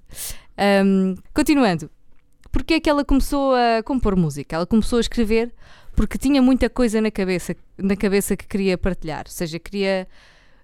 Ahm, 0.56 1.16
continuando, 1.34 1.90
porque 2.52 2.74
é 2.74 2.80
que 2.80 2.88
ela 2.88 3.04
começou 3.04 3.54
a 3.54 3.82
compor 3.82 4.14
música? 4.14 4.54
Ela 4.54 4.66
começou 4.66 4.98
a 4.98 5.00
escrever 5.00 5.52
porque 5.94 6.18
tinha 6.18 6.40
muita 6.40 6.70
coisa 6.70 7.00
na 7.00 7.10
cabeça, 7.10 7.54
na 7.76 7.96
cabeça 7.96 8.36
que 8.36 8.46
queria 8.46 8.78
partilhar, 8.78 9.24
ou 9.26 9.32
seja, 9.32 9.58
queria, 9.58 10.06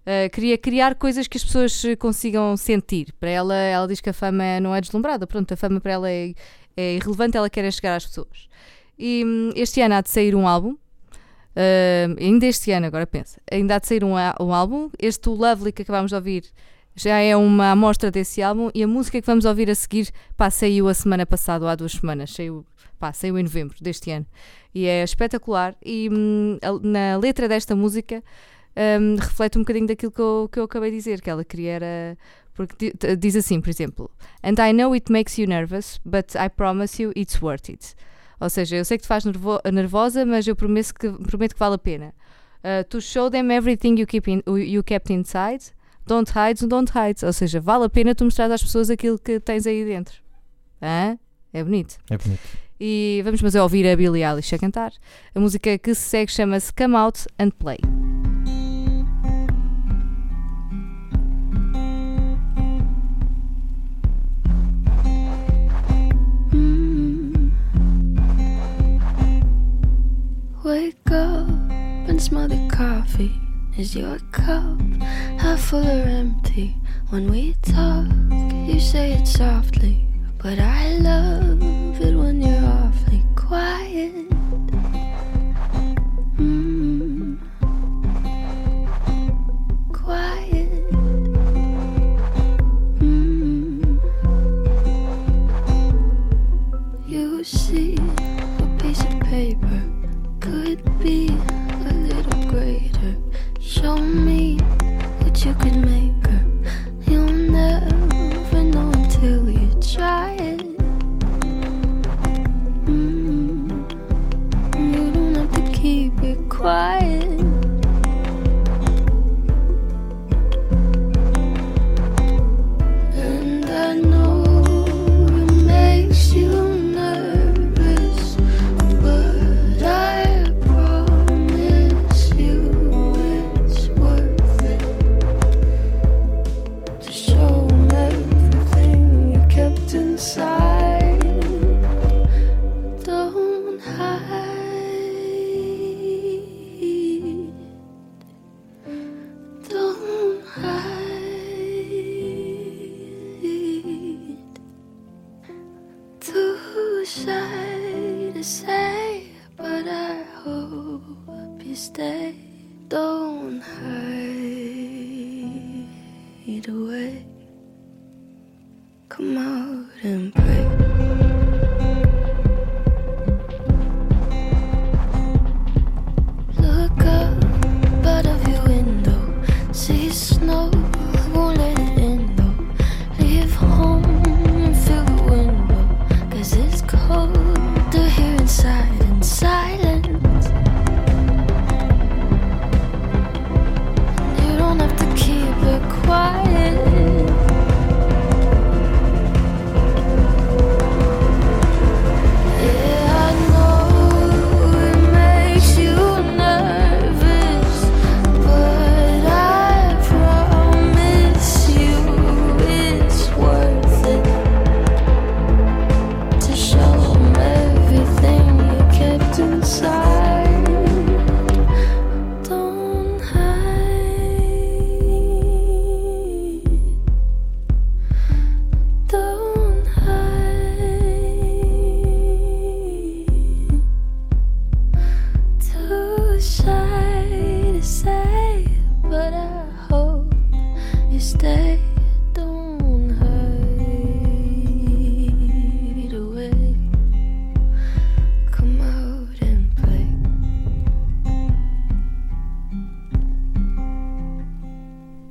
ah, 0.06 0.28
queria 0.28 0.56
criar 0.56 0.94
coisas 0.94 1.26
que 1.26 1.36
as 1.36 1.44
pessoas 1.44 1.84
eh, 1.84 1.96
consigam 1.96 2.56
sentir. 2.56 3.12
Para 3.18 3.30
ela, 3.30 3.54
ela 3.54 3.88
diz 3.88 4.00
que 4.00 4.10
a 4.10 4.12
fama 4.12 4.60
não 4.60 4.74
é 4.74 4.80
deslumbrada, 4.80 5.26
pronto, 5.26 5.52
a 5.52 5.56
fama 5.56 5.80
para 5.80 5.92
ela 5.92 6.10
é, 6.10 6.34
é 6.76 6.96
irrelevante, 6.96 7.36
ela 7.36 7.50
quer 7.50 7.64
é 7.64 7.70
chegar 7.70 7.96
às 7.96 8.06
pessoas. 8.06 8.48
E 8.98 9.24
hum, 9.26 9.50
este 9.56 9.80
ano 9.80 9.94
há 9.94 10.00
de 10.00 10.10
sair 10.10 10.34
um 10.34 10.46
álbum. 10.48 10.76
ah, 11.56 12.14
ainda 12.20 12.46
este 12.46 12.70
ano, 12.72 12.86
agora 12.86 13.06
pensa, 13.06 13.40
ainda 13.50 13.76
há 13.76 13.78
de 13.78 13.86
sair 13.86 14.04
um, 14.04 14.14
um 14.40 14.52
álbum. 14.54 14.90
Este, 14.98 15.28
Lovely, 15.28 15.72
que 15.72 15.82
acabámos 15.82 16.10
de 16.10 16.16
ouvir, 16.16 16.44
já 16.96 17.18
é 17.18 17.36
uma 17.36 17.72
amostra 17.72 18.10
desse 18.10 18.42
álbum 18.42 18.70
e 18.74 18.82
a 18.82 18.86
música 18.86 19.20
que 19.20 19.26
vamos 19.26 19.44
ouvir 19.44 19.70
a 19.70 19.74
seguir 19.74 20.10
pá, 20.36 20.50
saiu 20.50 20.88
a 20.88 20.94
semana 20.94 21.26
passada 21.26 21.64
ou 21.64 21.70
há 21.70 21.74
duas 21.74 21.92
semanas, 21.92 22.32
saiu, 22.32 22.64
pá, 22.98 23.12
saiu 23.12 23.38
em 23.38 23.42
novembro 23.42 23.76
deste 23.80 24.10
ano 24.10 24.26
e 24.74 24.86
é 24.86 25.02
espetacular 25.04 25.76
e 25.84 26.08
hum, 26.10 26.58
a- 26.62 26.86
na 26.86 27.16
letra 27.18 27.48
desta 27.48 27.74
música 27.76 28.22
hum, 29.00 29.16
reflete 29.16 29.58
um 29.58 29.62
bocadinho 29.62 29.86
daquilo 29.86 30.12
que 30.12 30.20
eu, 30.20 30.48
que 30.52 30.58
eu 30.58 30.64
acabei 30.64 30.90
de 30.90 30.96
dizer, 30.98 31.20
que 31.20 31.30
ela 31.30 31.44
queria 31.44 31.72
era 31.72 32.18
porque 32.54 32.92
diz 33.18 33.36
assim, 33.36 33.60
por 33.60 33.68
exemplo 33.70 34.10
And 34.42 34.54
I 34.58 34.72
know 34.72 34.92
it 34.94 35.10
makes 35.12 35.38
you 35.38 35.46
nervous 35.46 36.00
but 36.04 36.34
I 36.34 36.48
promise 36.48 37.02
you 37.02 37.12
it's 37.14 37.40
worth 37.42 37.68
it 37.68 37.94
ou 38.40 38.50
seja, 38.50 38.76
eu 38.76 38.84
sei 38.84 38.98
que 38.98 39.02
te 39.02 39.08
faz 39.08 39.24
nervo- 39.24 39.60
nervosa 39.72 40.24
mas 40.26 40.46
eu 40.46 40.54
prometo 40.56 40.94
que, 40.94 41.10
prometo 41.10 41.54
que 41.54 41.58
vale 41.60 41.74
a 41.74 41.78
pena 41.78 42.14
Uh, 42.64 42.82
to 42.88 43.00
show 43.00 43.30
them 43.30 43.52
everything 43.52 43.94
you, 43.96 44.06
keep 44.08 44.28
in, 44.28 44.42
you 44.48 44.82
kept 44.82 45.12
inside 45.12 45.62
Don't 46.04 46.30
hide, 46.34 46.66
don't 46.66 46.90
hide. 46.92 47.24
Ou 47.24 47.32
seja, 47.32 47.60
vale 47.60 47.84
a 47.84 47.88
pena 47.88 48.12
tu 48.14 48.24
mostrar 48.24 48.50
às 48.50 48.62
pessoas 48.62 48.90
aquilo 48.90 49.18
que 49.18 49.38
tens 49.40 49.66
aí 49.66 49.84
dentro. 49.84 50.20
Hã? 50.82 51.16
É 51.52 51.62
bonito. 51.64 51.96
é 52.10 52.16
bonito. 52.16 52.40
E 52.78 53.22
vamos 53.24 53.40
mas 53.40 53.56
a 53.56 53.62
ouvir 53.62 53.86
a 53.86 53.96
Billie 53.96 54.22
Eilish 54.22 54.54
a 54.54 54.58
cantar. 54.58 54.92
A 55.34 55.40
música 55.40 55.78
que 55.78 55.94
se 55.94 56.02
segue 56.02 56.32
chama-se 56.32 56.72
Come 56.72 56.96
Out 56.96 57.26
and 57.38 57.50
Play. 57.58 57.78
Wake 70.64 71.10
up 71.12 71.48
and 72.08 72.20
smell 72.20 72.48
the 72.48 72.68
coffee. 72.68 73.32
Is 73.78 73.94
your 73.94 74.18
cup 74.32 74.80
half 75.38 75.60
full 75.60 75.86
or 75.86 76.08
empty? 76.08 76.74
When 77.10 77.30
we 77.30 77.54
talk, 77.62 78.08
you 78.66 78.80
say 78.80 79.12
it 79.12 79.26
softly, 79.26 80.04
but 80.46 80.60
I 80.60 80.98
love 80.98 82.00
it 82.00 82.14
when 82.14 82.40
you're 82.40 82.64
awfully 82.64 83.24
quiet. 83.34 84.30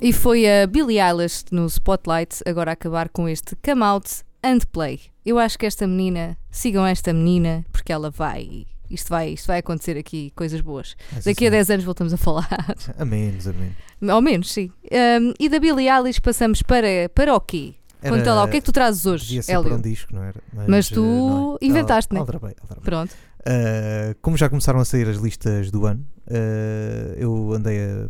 E 0.06 0.12
foi 0.12 0.46
a 0.46 0.68
Billie 0.68 1.00
Eilish 1.00 1.46
no 1.50 1.66
Spotlight 1.66 2.40
agora 2.46 2.70
a 2.70 2.74
acabar 2.74 3.08
com 3.08 3.28
este 3.28 3.56
Come 3.56 3.82
Out 3.82 4.22
and 4.40 4.60
Play. 4.70 5.00
Eu 5.24 5.36
acho 5.36 5.58
que 5.58 5.66
esta 5.66 5.84
menina, 5.84 6.38
sigam 6.48 6.86
esta 6.86 7.12
menina, 7.12 7.66
porque 7.72 7.92
ela 7.92 8.08
vai. 8.08 8.66
Isto 8.88 9.08
vai, 9.08 9.30
isto 9.30 9.48
vai 9.48 9.58
acontecer 9.58 9.98
aqui, 9.98 10.32
coisas 10.36 10.60
boas. 10.60 10.94
Mas 11.12 11.24
Daqui 11.24 11.46
a 11.46 11.48
assim, 11.48 11.56
10 11.56 11.70
anos 11.70 11.84
voltamos 11.84 12.12
a 12.12 12.16
falar. 12.16 12.48
A 12.96 13.04
menos, 13.04 13.48
a 13.48 13.52
menos. 13.52 13.74
Ao 14.08 14.22
menos, 14.22 14.52
sim. 14.52 14.70
Um, 14.92 15.34
e 15.40 15.48
da 15.48 15.58
Billie 15.58 15.90
Eilish 15.90 16.20
passamos 16.20 16.62
para, 16.62 17.08
para 17.12 17.34
o 17.34 17.40
quê? 17.40 17.74
Conta 18.00 18.32
lá, 18.32 18.44
o 18.44 18.48
que 18.48 18.58
é 18.58 18.60
que 18.60 18.66
tu 18.66 18.70
trazes 18.70 19.06
hoje, 19.06 19.24
Devia 19.24 19.42
ser 19.42 19.54
Hélio? 19.54 19.74
um 19.74 19.80
disco, 19.80 20.14
não 20.14 20.22
era? 20.22 20.40
Mas 20.68 20.88
tu 20.88 21.02
eh, 21.02 21.04
não 21.04 21.58
é. 21.60 21.66
inventaste, 21.66 22.14
né? 22.14 22.20
Aldrabei, 22.20 22.54
aldrabei. 22.62 22.84
Pronto. 22.84 23.12
Uh, 23.40 24.14
como 24.22 24.36
já 24.36 24.48
começaram 24.48 24.78
a 24.78 24.84
sair 24.84 25.08
as 25.08 25.16
listas 25.16 25.72
do 25.72 25.84
ano, 25.84 26.06
uh, 26.28 27.14
eu 27.16 27.52
andei 27.52 27.80
a 27.80 28.08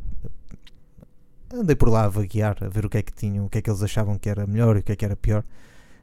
andei 1.60 1.76
por 1.76 1.88
lá 1.88 2.04
a 2.04 2.08
vaguear, 2.08 2.56
a 2.60 2.68
ver 2.68 2.84
o 2.86 2.88
que 2.88 2.98
é 2.98 3.02
que 3.02 3.12
tinham, 3.12 3.46
o 3.46 3.48
que 3.48 3.58
é 3.58 3.62
que 3.62 3.70
eles 3.70 3.82
achavam 3.82 4.18
que 4.18 4.28
era 4.28 4.46
melhor 4.46 4.76
e 4.76 4.80
o 4.80 4.82
que 4.82 4.92
é 4.92 4.96
que 4.96 5.04
era 5.04 5.16
pior. 5.16 5.42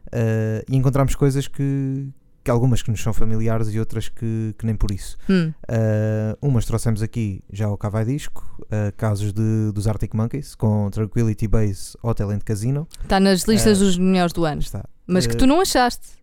Uh, 0.07 0.63
e 0.69 0.75
encontramos 0.75 1.15
coisas 1.15 1.47
que, 1.47 2.09
que 2.43 2.51
algumas 2.51 2.81
que 2.81 2.91
nos 2.91 3.01
são 3.01 3.13
familiares 3.13 3.69
e 3.73 3.79
outras 3.79 4.09
que, 4.09 4.53
que 4.57 4.65
nem 4.65 4.75
por 4.75 4.91
isso. 4.91 5.17
Hum. 5.29 5.53
Uh, 5.63 6.47
umas 6.47 6.65
trouxemos 6.65 7.01
aqui 7.01 7.41
já 7.51 7.65
ao 7.67 7.77
Cavai 7.77 8.05
Disco, 8.05 8.43
uh, 8.63 8.91
casos 8.97 9.31
de, 9.33 9.71
dos 9.73 9.87
Arctic 9.87 10.13
Monkeys, 10.13 10.55
com 10.55 10.89
Tranquility 10.91 11.47
Base, 11.47 11.97
Hotel 12.03 12.31
and 12.31 12.39
Casino. 12.39 12.87
Está 13.01 13.19
nas 13.19 13.43
listas 13.43 13.81
Eh, 13.81 13.83
dos 13.85 13.97
melhores 13.97 14.33
do 14.33 14.43
ano. 14.45 14.61
Está. 14.61 14.85
Mas 15.07 15.25
que 15.25 15.35
tu 15.35 15.47
não 15.47 15.61
achaste. 15.61 16.22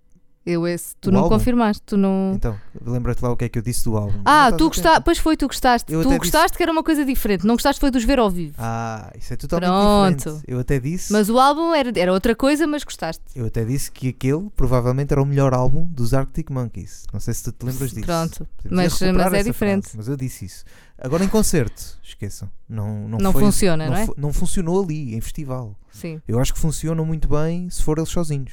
Eu 0.50 0.66
esse, 0.66 0.94
tu 1.00 1.08
o 1.08 1.12
não 1.12 1.20
álbum? 1.20 1.36
confirmaste, 1.36 1.82
tu 1.86 1.96
não. 1.96 2.32
Então, 2.34 2.58
lembra-te 2.84 3.22
lá 3.22 3.30
o 3.30 3.36
que 3.36 3.44
é 3.44 3.48
que 3.48 3.58
eu 3.58 3.62
disse 3.62 3.84
do 3.84 3.96
álbum. 3.96 4.20
ah, 4.24 4.50
Não 4.50 4.56
tu 4.58 4.68
gostaste, 4.68 5.02
pois 5.04 5.18
foi, 5.18 5.36
tu 5.36 5.46
gostaste. 5.46 5.92
Eu 5.92 6.02
tu 6.02 6.16
gostaste 6.18 6.56
que 6.56 6.62
era 6.62 6.72
uma 6.72 6.82
coisa 6.82 7.04
diferente, 7.04 7.46
não 7.46 7.54
gostaste 7.54 7.80
foi 7.80 7.90
dos 7.90 8.04
ver 8.04 8.18
ao 8.18 8.30
vivo. 8.30 8.54
Ah, 8.58 9.12
isso 9.18 9.32
é 9.32 9.36
totalmente 9.36 9.70
Pronto. 9.70 10.16
diferente. 10.16 10.44
Eu 10.48 10.58
até 10.60 10.78
disse, 10.80 11.12
Mas 11.12 11.28
o 11.30 11.38
álbum 11.38 11.74
era, 11.74 11.92
era 11.98 12.12
outra 12.12 12.34
coisa, 12.34 12.66
mas 12.66 12.82
gostaste. 12.84 13.22
eu 13.34 13.46
até 13.46 13.64
disse 13.64 13.90
que 13.90 14.08
aquele 14.08 14.50
provavelmente 14.56 15.12
era 15.12 15.22
o 15.22 15.26
melhor 15.26 15.54
álbum 15.54 15.86
dos 15.92 16.12
Arctic 16.14 16.50
Monkeys. 16.50 17.04
Não 17.12 17.20
sei 17.20 17.34
se 17.34 17.44
tu 17.44 17.52
te 17.52 17.64
lembras 17.66 17.90
disso. 17.92 18.06
Pronto, 18.06 18.46
mas- 18.70 19.00
mas 19.00 19.32
é 19.32 19.42
diferente. 19.42 19.82
frase, 19.84 19.96
mas 19.96 20.08
eu 20.08 20.16
disse 20.16 20.44
isso. 20.44 20.64
Agora 21.02 21.24
em 21.24 21.28
concerto, 21.28 21.98
esqueçam. 22.02 22.50
Não, 22.68 23.08
não, 23.08 23.18
Não 23.18 23.32
foi- 23.32 23.42
funciona, 23.42 23.86
não 23.88 23.96
é? 23.96 24.06
fu- 24.06 24.14
não 24.18 24.32
funcionou 24.32 24.82
ali, 24.84 25.14
em 25.14 25.20
festival. 25.20 25.74
Sim. 25.90 26.20
Eu 26.28 26.38
acho 26.38 26.52
que 26.52 26.60
funcionam 26.60 27.04
muito 27.06 27.26
bem 27.26 27.68
se 27.70 27.82
for 27.82 27.96
eles 27.98 28.10
sozinhos. 28.10 28.52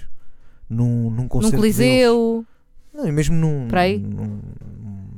Num, 0.69 1.10
num 1.10 1.27
concerto 1.27 1.56
Num 1.58 1.62
deles. 1.62 1.77
Coliseu. 1.77 2.45
Não, 2.93 3.08
e 3.08 3.12
mesmo 3.12 3.36
num, 3.36 3.67
num- 3.97 4.41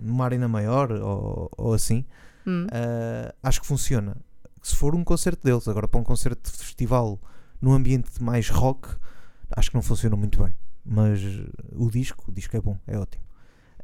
numa 0.04 0.26
arena 0.26 0.48
maior 0.48 0.92
ou, 0.92 1.50
ou 1.58 1.74
assim. 1.74 2.06
Hum. 2.46 2.66
Uh, 2.68 3.34
acho 3.44 3.62
que 3.62 3.68
funciona. 3.68 4.16
Se 4.62 4.76
for 4.76 4.94
um 4.96 5.04
concerto 5.04 5.44
deles, 5.46 5.68
agora 5.68 5.88
para 5.88 6.00
um 6.00 6.04
concerto 6.04 6.52
de 6.52 6.58
festival 6.58 7.20
num 7.62 7.74
ambiente 7.74 8.22
mais 8.22 8.50
rock, 8.50 8.90
acho 9.56 9.70
que 9.70 9.76
não 9.76 9.82
funciona 9.82 10.16
muito 10.16 10.42
bem. 10.44 10.54
Mas 10.86 11.22
o 11.74 11.90
disco, 11.90 12.26
o 12.28 12.32
disco 12.32 12.56
é 12.58 12.62
bom, 12.62 12.78
é 12.88 12.98
ótimo. 12.98 13.24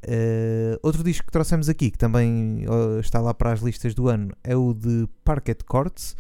Uh, 0.04 0.78
outro 0.84 1.04
disco 1.04 1.26
que 1.26 1.32
trouxemos 1.32 1.68
aqui, 1.70 1.90
que 1.90 1.98
também 1.98 2.66
uh, 2.68 3.00
está 3.00 3.20
lá 3.20 3.34
para 3.34 3.52
as 3.52 3.62
listas 3.62 3.94
do 3.96 4.08
ano, 4.08 4.36
é 4.44 4.56
o 4.56 4.74
de 4.74 5.08
Parquet 5.24 5.58
Courts, 5.68 6.16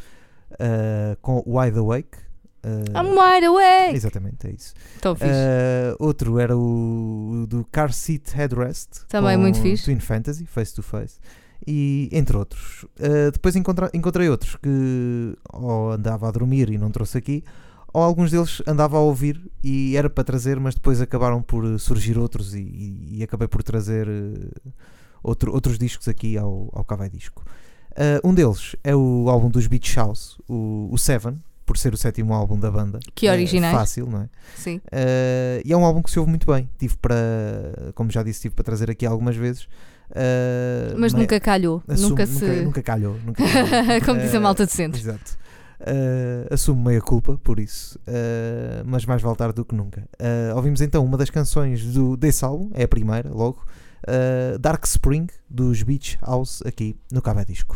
uh, 0.54 1.16
com 1.22 1.44
Wide 1.46 1.78
Awake. 1.78 2.18
Uh, 2.66 2.98
I'm 2.98 3.12
wide 3.12 3.46
awake. 3.46 3.96
exatamente, 3.96 4.48
é 4.48 4.52
isso. 4.52 4.74
Estou 4.96 5.16
fixe. 5.16 5.30
Uh, 5.32 5.96
outro 6.04 6.40
era 6.40 6.58
o, 6.58 7.42
o 7.44 7.48
do 7.48 7.64
Car 7.72 7.94
Seat 7.94 8.32
Headrest. 8.36 9.06
Também 9.08 9.38
muito 9.38 9.62
fixe. 9.62 9.84
Twin 9.86 10.00
Fantasy, 10.00 10.46
Face 10.48 10.74
to 10.74 10.82
Face. 10.82 11.20
E 11.68 12.10
entre 12.12 12.36
outros. 12.36 12.84
Uh, 13.00 13.32
depois 13.32 13.56
encontra- 13.56 13.90
encontrei 13.94 14.30
outros 14.30 14.56
que 14.56 15.38
ou 15.54 15.92
andava 15.92 16.28
a 16.28 16.32
dormir 16.32 16.70
e 16.72 16.78
não 16.78 16.90
trouxe 16.92 17.18
aqui, 17.18 17.44
ou 17.94 18.02
alguns 18.02 18.32
deles 18.32 18.62
andava 18.68 18.98
a 18.98 19.00
ouvir 19.00 19.40
e 19.64 19.96
era 19.96 20.10
para 20.10 20.24
trazer, 20.24 20.60
mas 20.60 20.76
depois 20.76 21.00
acabaram 21.02 21.42
por 21.42 21.80
surgir 21.80 22.18
outros 22.18 22.54
e, 22.56 22.60
e- 22.62 23.18
e 23.20 23.24
acabei 23.24 23.48
por 23.48 23.62
trazer 23.64 24.08
outro- 25.24 25.54
outros 25.54 25.78
discos 25.78 26.08
aqui 26.08 26.38
ao, 26.38 26.70
ao 26.74 26.84
Cavai 26.84 27.10
Disco. 27.10 27.44
Uh, 27.92 28.28
um 28.28 28.34
deles 28.34 28.76
é 28.84 28.96
o 28.96 29.30
álbum 29.30 29.50
dos 29.50 29.68
Beach 29.68 29.96
House, 29.96 30.38
o, 30.50 30.90
o 30.92 30.98
Seven, 30.98 31.40
por 31.66 31.78
ser 31.78 31.94
o 31.94 31.98
sétimo 31.98 32.34
álbum 32.34 32.60
da 32.60 32.70
banda. 32.70 33.00
Que 33.16 33.28
É 33.28 33.32
originais. 33.32 33.76
fácil, 33.76 34.08
não 34.08 34.22
é? 34.22 34.30
Sim. 34.56 34.78
Uh, 34.78 35.62
e 35.66 35.74
é 35.74 35.78
um 35.78 35.84
álbum 35.84 36.02
que 36.02 36.12
se 36.12 36.20
ouve 36.20 36.30
muito 36.30 36.46
bem. 36.46 36.70
Tive 36.78 36.96
para, 36.98 37.16
como 37.96 38.12
já 38.12 38.22
disse, 38.24 38.42
tive 38.42 38.56
para 38.56 38.64
trazer 38.64 38.90
aqui 38.92 39.06
algumas 39.06 39.36
vezes. 39.36 39.64
Uh, 40.12 40.96
Mas 41.00 41.14
me- 41.14 41.22
nunca 41.22 41.40
calhou. 41.40 41.82
assumo- 41.88 42.10
nunca 42.10 42.26
se. 42.28 42.46
nunca 42.46 42.84
calhou. 42.84 43.18
Nunca 43.26 43.44
calhou. 43.44 44.02
Como 44.06 44.20
diz 44.22 44.36
a 44.36 44.38
Uh, 44.38 44.42
malta 44.42 44.66
de 44.66 44.72
centro. 44.72 45.00
Exato. 45.02 45.38
Uh, 45.82 46.54
assumo 46.54 46.82
meia 46.84 47.02
culpa 47.02 47.38
por 47.44 47.60
isso, 47.60 48.00
uh, 48.08 48.84
mas 48.86 49.06
mais 49.06 49.22
vale 49.22 49.36
tarde 49.36 49.56
do 49.56 49.66
que 49.66 49.76
nunca. 49.76 50.02
Uh, 50.22 50.56
ouvimos 50.56 50.80
então 50.82 51.04
uma 51.04 51.18
das 51.18 51.30
canções 51.30 51.84
do, 51.84 52.16
desse 52.16 52.46
álbum, 52.46 52.70
é 52.74 52.84
a 52.84 52.88
primeira, 52.88 53.30
logo, 53.30 53.66
Dark 54.62 54.86
Spring, 54.86 55.28
dos 55.50 55.82
Beach 55.84 56.18
House, 56.22 56.62
aqui 56.66 56.96
no 57.12 57.22
Cabo 57.22 57.44
Disco. 57.44 57.76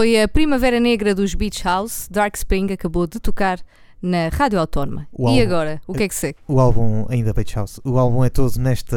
Foi 0.00 0.18
a 0.18 0.26
Primavera 0.26 0.80
Negra 0.80 1.14
dos 1.14 1.34
Beach 1.34 1.62
House, 1.62 2.08
Dark 2.10 2.34
Spring, 2.34 2.72
acabou 2.72 3.06
de 3.06 3.20
tocar 3.20 3.60
na 4.00 4.30
Rádio 4.30 4.58
Autónoma. 4.58 5.06
E 5.18 5.42
agora, 5.42 5.78
o 5.86 5.92
que 5.92 6.04
é 6.04 6.08
que 6.08 6.14
sei? 6.14 6.34
O 6.48 6.58
álbum, 6.58 7.04
ainda 7.10 7.34
Beach 7.34 7.54
House, 7.54 7.78
o 7.84 7.98
álbum 7.98 8.24
é 8.24 8.30
todo 8.30 8.56
nesta, 8.56 8.96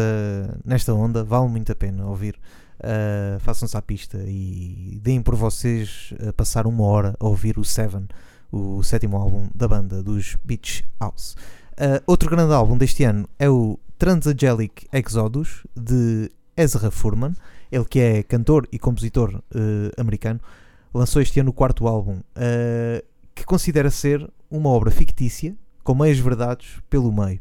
nesta 0.64 0.94
onda, 0.94 1.22
vale 1.22 1.50
muito 1.50 1.70
a 1.74 1.76
pena 1.76 2.06
ouvir. 2.06 2.40
Uh, 2.80 3.38
Façam-se 3.42 3.76
à 3.76 3.82
pista 3.82 4.18
e 4.26 4.98
deem 5.04 5.22
por 5.22 5.36
vocês 5.36 6.14
a 6.26 6.32
passar 6.32 6.66
uma 6.66 6.86
hora 6.86 7.18
a 7.20 7.28
ouvir 7.28 7.60
o 7.60 7.66
Seven, 7.66 8.08
o 8.50 8.82
sétimo 8.82 9.18
álbum 9.18 9.50
da 9.54 9.68
banda 9.68 10.02
dos 10.02 10.38
Beach 10.42 10.86
House. 11.02 11.36
Uh, 11.74 12.00
outro 12.08 12.30
grande 12.30 12.54
álbum 12.54 12.78
deste 12.78 13.04
ano 13.04 13.28
é 13.38 13.50
o 13.50 13.78
Transangelic 13.98 14.88
Exodus 14.94 15.68
de 15.76 16.32
Ezra 16.56 16.90
Furman, 16.90 17.34
ele 17.70 17.84
que 17.84 18.00
é 18.00 18.24
cantor 18.24 18.70
e 18.72 18.80
compositor 18.80 19.36
uh, 19.36 20.00
americano, 20.00 20.40
lançou 20.94 21.22
este 21.22 21.40
ano 21.40 21.50
o 21.50 21.54
quarto 21.54 21.88
álbum, 21.88 22.18
uh, 22.18 23.04
que 23.36 23.44
considera 23.46 23.90
ser 23.90 24.30
uma 24.50 24.70
obra 24.70 24.92
fictícia 24.92 25.56
com 25.84 25.96
meias 25.96 26.20
verdades 26.20 26.80
pelo 26.90 27.12
meio. 27.12 27.40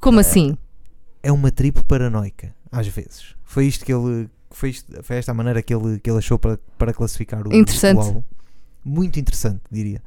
Como 0.00 0.18
Eh, 0.18 0.22
assim? 0.22 0.56
É 1.22 1.30
uma 1.32 1.50
tribo 1.50 1.84
paranoica, 1.84 2.54
às 2.70 2.86
vezes. 2.88 3.34
Foi 3.44 3.66
isto 3.66 3.84
que 3.84 3.92
ele. 3.92 4.28
Foi, 4.50 4.70
isto- 4.70 5.02
foi 5.02 5.16
esta 5.16 5.32
a 5.32 5.34
maneira 5.34 5.60
que 5.62 5.74
ele, 5.74 5.98
que 6.00 6.08
ele 6.08 6.18
achou 6.18 6.38
para, 6.38 6.58
para 6.78 6.92
classificar 6.94 7.46
o, 7.46 7.54
Interessante. 7.54 7.98
o 7.98 8.00
álbum. 8.00 8.22
Muito 8.84 9.18
interessante, 9.20 9.60
diria. 9.70 10.02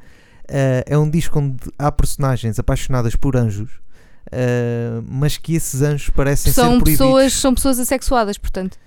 Eh, 0.47 0.84
é 0.88 0.97
um 0.97 1.08
disco 1.10 1.38
onde 1.39 1.58
há 1.78 1.91
personagens 1.91 2.58
apaixonadas 2.58 3.15
por 3.15 3.36
anjos, 3.38 3.69
eh, 4.32 5.02
mas 5.08 5.38
que 5.38 5.54
esses 5.56 5.82
anjos 5.82 6.10
parecem 6.10 6.52
ser 6.52 6.62
São 6.62 6.69
proibidos. 6.80 6.97
pessoas, 6.99 7.34
são 7.34 7.54
pessoas 7.54 7.80
assexuadas, 7.80 8.38
portanto. 8.38 8.78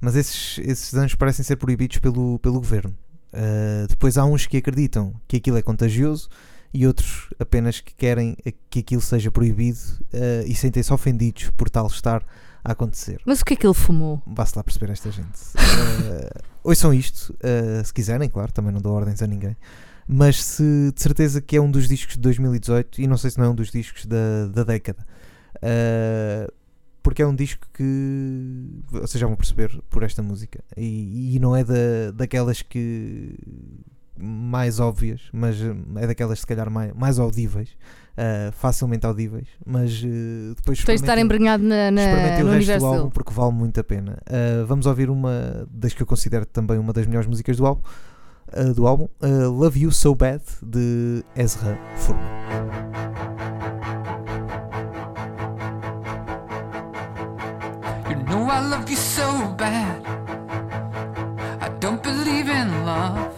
Mas 0.00 0.14
esses, 0.16 0.58
esses 0.58 0.94
anjos 0.94 1.14
parecem 1.14 1.44
ser 1.44 1.56
proibidos 1.56 1.98
pelo, 1.98 2.38
pelo 2.40 2.56
governo. 2.60 2.94
Uh, 3.32 3.86
depois 3.88 4.16
há 4.16 4.24
uns 4.24 4.46
que 4.46 4.56
acreditam 4.56 5.14
que 5.26 5.36
aquilo 5.36 5.58
é 5.58 5.62
contagioso 5.62 6.28
e 6.72 6.86
outros 6.86 7.28
apenas 7.38 7.80
que 7.80 7.94
querem 7.94 8.36
que 8.70 8.80
aquilo 8.80 9.00
seja 9.00 9.30
proibido 9.30 9.78
uh, 10.12 10.46
e 10.46 10.54
sentem-se 10.54 10.92
ofendidos 10.92 11.50
por 11.56 11.68
tal 11.70 11.86
estar 11.86 12.24
a 12.64 12.72
acontecer. 12.72 13.20
Mas 13.24 13.40
o 13.40 13.44
que 13.44 13.54
é 13.54 13.56
que 13.56 13.66
ele 13.66 13.74
fumou? 13.74 14.22
Basta 14.26 14.58
lá 14.58 14.64
perceber 14.64 14.92
esta 14.92 15.10
gente. 15.10 15.38
Uh, 15.56 16.42
ouçam 16.62 16.92
isto, 16.92 17.34
uh, 17.34 17.84
se 17.84 17.92
quiserem, 17.92 18.28
claro, 18.28 18.52
também 18.52 18.72
não 18.72 18.80
dou 18.80 18.92
ordens 18.94 19.22
a 19.22 19.26
ninguém. 19.26 19.56
Mas 20.06 20.42
se, 20.42 20.92
de 20.94 21.02
certeza 21.02 21.40
que 21.40 21.56
é 21.56 21.60
um 21.60 21.70
dos 21.70 21.86
discos 21.86 22.14
de 22.14 22.20
2018 22.20 23.00
e 23.00 23.06
não 23.06 23.18
sei 23.18 23.30
se 23.30 23.38
não 23.38 23.44
é 23.44 23.48
um 23.50 23.54
dos 23.54 23.70
discos 23.70 24.06
da, 24.06 24.46
da 24.52 24.64
década. 24.64 25.06
Uh, 25.56 26.52
porque 27.08 27.22
é 27.22 27.26
um 27.26 27.34
disco 27.34 27.66
que 27.72 28.82
vocês 28.90 29.18
já 29.18 29.26
vão 29.26 29.34
perceber 29.34 29.80
por 29.88 30.02
esta 30.02 30.22
música 30.22 30.62
e, 30.76 31.36
e 31.36 31.38
não 31.38 31.56
é 31.56 31.64
da, 31.64 32.10
daquelas 32.14 32.60
que 32.60 33.34
mais 34.14 34.78
óbvias, 34.78 35.22
mas 35.32 35.56
é 35.96 36.06
daquelas 36.06 36.40
se 36.40 36.46
calhar 36.46 36.70
mais, 36.70 36.92
mais 36.92 37.18
audíveis, 37.18 37.70
uh, 37.70 38.52
facilmente 38.52 39.06
audíveis, 39.06 39.48
mas 39.64 40.02
uh, 40.02 40.54
depois 40.54 40.84
Tens 40.84 41.00
de 41.00 41.06
estar 41.06 41.16
embrenhado 41.16 41.64
na, 41.64 41.90
na, 41.90 42.42
no 42.42 42.50
o 42.50 42.52
resto 42.52 42.78
do 42.78 42.84
álbum 42.84 42.98
dele. 42.98 43.10
porque 43.14 43.32
vale 43.32 43.52
muito 43.54 43.80
a 43.80 43.84
pena. 43.84 44.18
Uh, 44.28 44.66
vamos 44.66 44.84
ouvir 44.84 45.08
uma 45.08 45.66
das 45.70 45.94
que 45.94 46.02
eu 46.02 46.06
considero 46.06 46.44
também 46.44 46.78
uma 46.78 46.92
das 46.92 47.06
melhores 47.06 47.26
músicas 47.26 47.56
do 47.56 47.64
álbum, 47.64 47.80
do 48.76 48.86
álbum 48.86 49.08
Love 49.22 49.80
You 49.80 49.92
So 49.92 50.14
Bad 50.14 50.42
de 50.62 51.24
Ezra 51.34 51.78
Furman. 51.96 52.97
Know 58.28 58.46
I 58.50 58.60
love 58.60 58.90
you 58.90 58.96
so 58.96 59.48
bad. 59.56 60.04
I 61.62 61.68
don't 61.80 62.02
believe 62.02 62.48
in 62.48 62.84
love. 62.84 63.34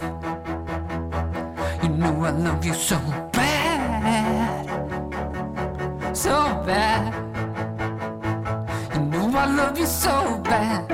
You 1.81 1.89
know 1.89 2.13
I 2.25 2.31
love 2.31 2.65
you 2.65 2.73
so 2.73 2.97
bad. 3.31 4.67
So 6.15 6.35
bad. 6.65 7.13
You 8.93 9.01
know 9.11 9.31
I 9.37 9.45
love 9.45 9.79
you 9.79 9.85
so 9.85 10.41
bad. 10.43 10.89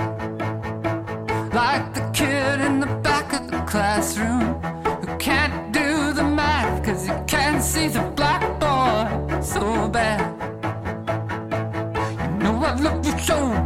Like 1.54 1.94
the 1.96 2.08
kid 2.14 2.62
in 2.62 2.80
the 2.80 2.94
back 3.02 3.34
of 3.34 3.50
the 3.50 3.62
classroom 3.62 4.62
who 5.02 5.18
can't 5.18 5.74
do 5.74 6.14
the 6.14 6.24
math 6.24 6.86
cause 6.86 7.08
he 7.08 7.14
can't 7.26 7.64
see 7.64 7.88
the 7.88 8.04
blackboard. 8.16 9.44
So 9.44 9.88
bad. 9.90 10.22
You 12.22 12.30
know 12.44 12.64
I 12.64 12.74
love 12.76 13.04
you 13.04 13.18
so 13.20 13.57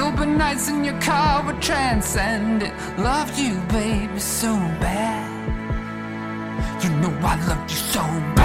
sober 0.00 0.24
nights 0.24 0.66
in 0.70 0.82
your 0.82 0.98
car 1.02 1.44
were 1.44 1.60
transcendent. 1.60 2.72
Loved 2.98 3.38
you, 3.38 3.54
baby, 3.68 4.18
so 4.18 4.54
bad. 4.80 5.28
You 6.82 6.88
know 7.00 7.14
I 7.20 7.36
loved 7.46 7.70
you 7.70 7.76
so 7.76 8.00
bad. 8.00 8.39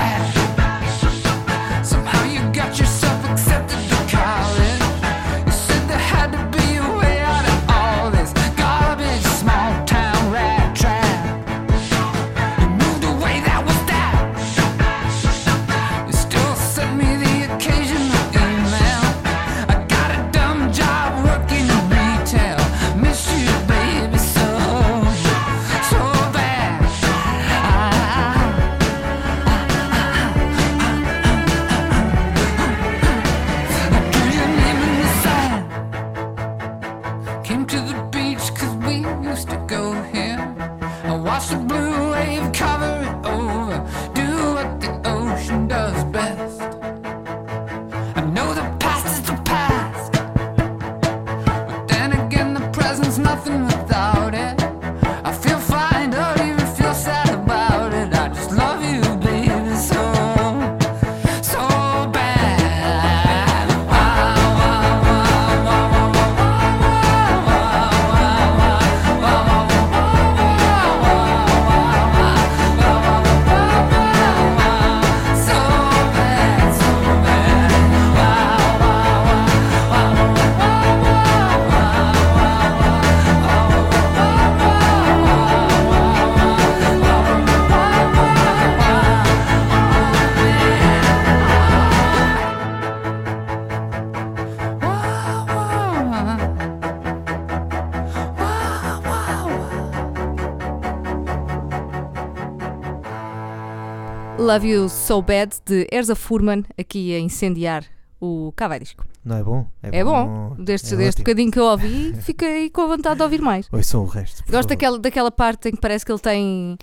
Love 104.55 104.69
You 104.69 104.87
So 104.87 105.21
Bad 105.21 105.53
de 105.65 105.85
Erza 105.91 106.15
Furman, 106.15 106.63
aqui 106.77 107.13
a 107.13 107.19
incendiar 107.19 107.83
o 108.21 108.53
Cavai 108.55 108.79
Disco. 108.79 109.05
Não 109.25 109.35
é 109.35 109.43
bom? 109.43 109.67
É 109.83 110.01
bom, 110.01 110.55
Deste, 110.57 110.93
é 110.93 110.97
deste 110.97 111.19
bocadinho 111.19 111.51
que 111.51 111.59
eu 111.59 111.65
ouvi, 111.65 112.13
fiquei 112.21 112.69
com 112.69 112.87
vontade 112.87 113.17
de 113.17 113.23
ouvir 113.23 113.41
mais. 113.41 113.67
Ouçam 113.69 114.03
o 114.03 114.05
resto. 114.05 114.43
Gosto 114.43 114.51
favor. 114.53 114.67
daquela, 114.67 114.97
daquela 114.97 115.29
parte 115.29 115.67
em 115.67 115.71
que 115.73 115.81
parece 115.81 116.05
que 116.05 116.11
ele 116.13 116.19
tem. 116.19 116.77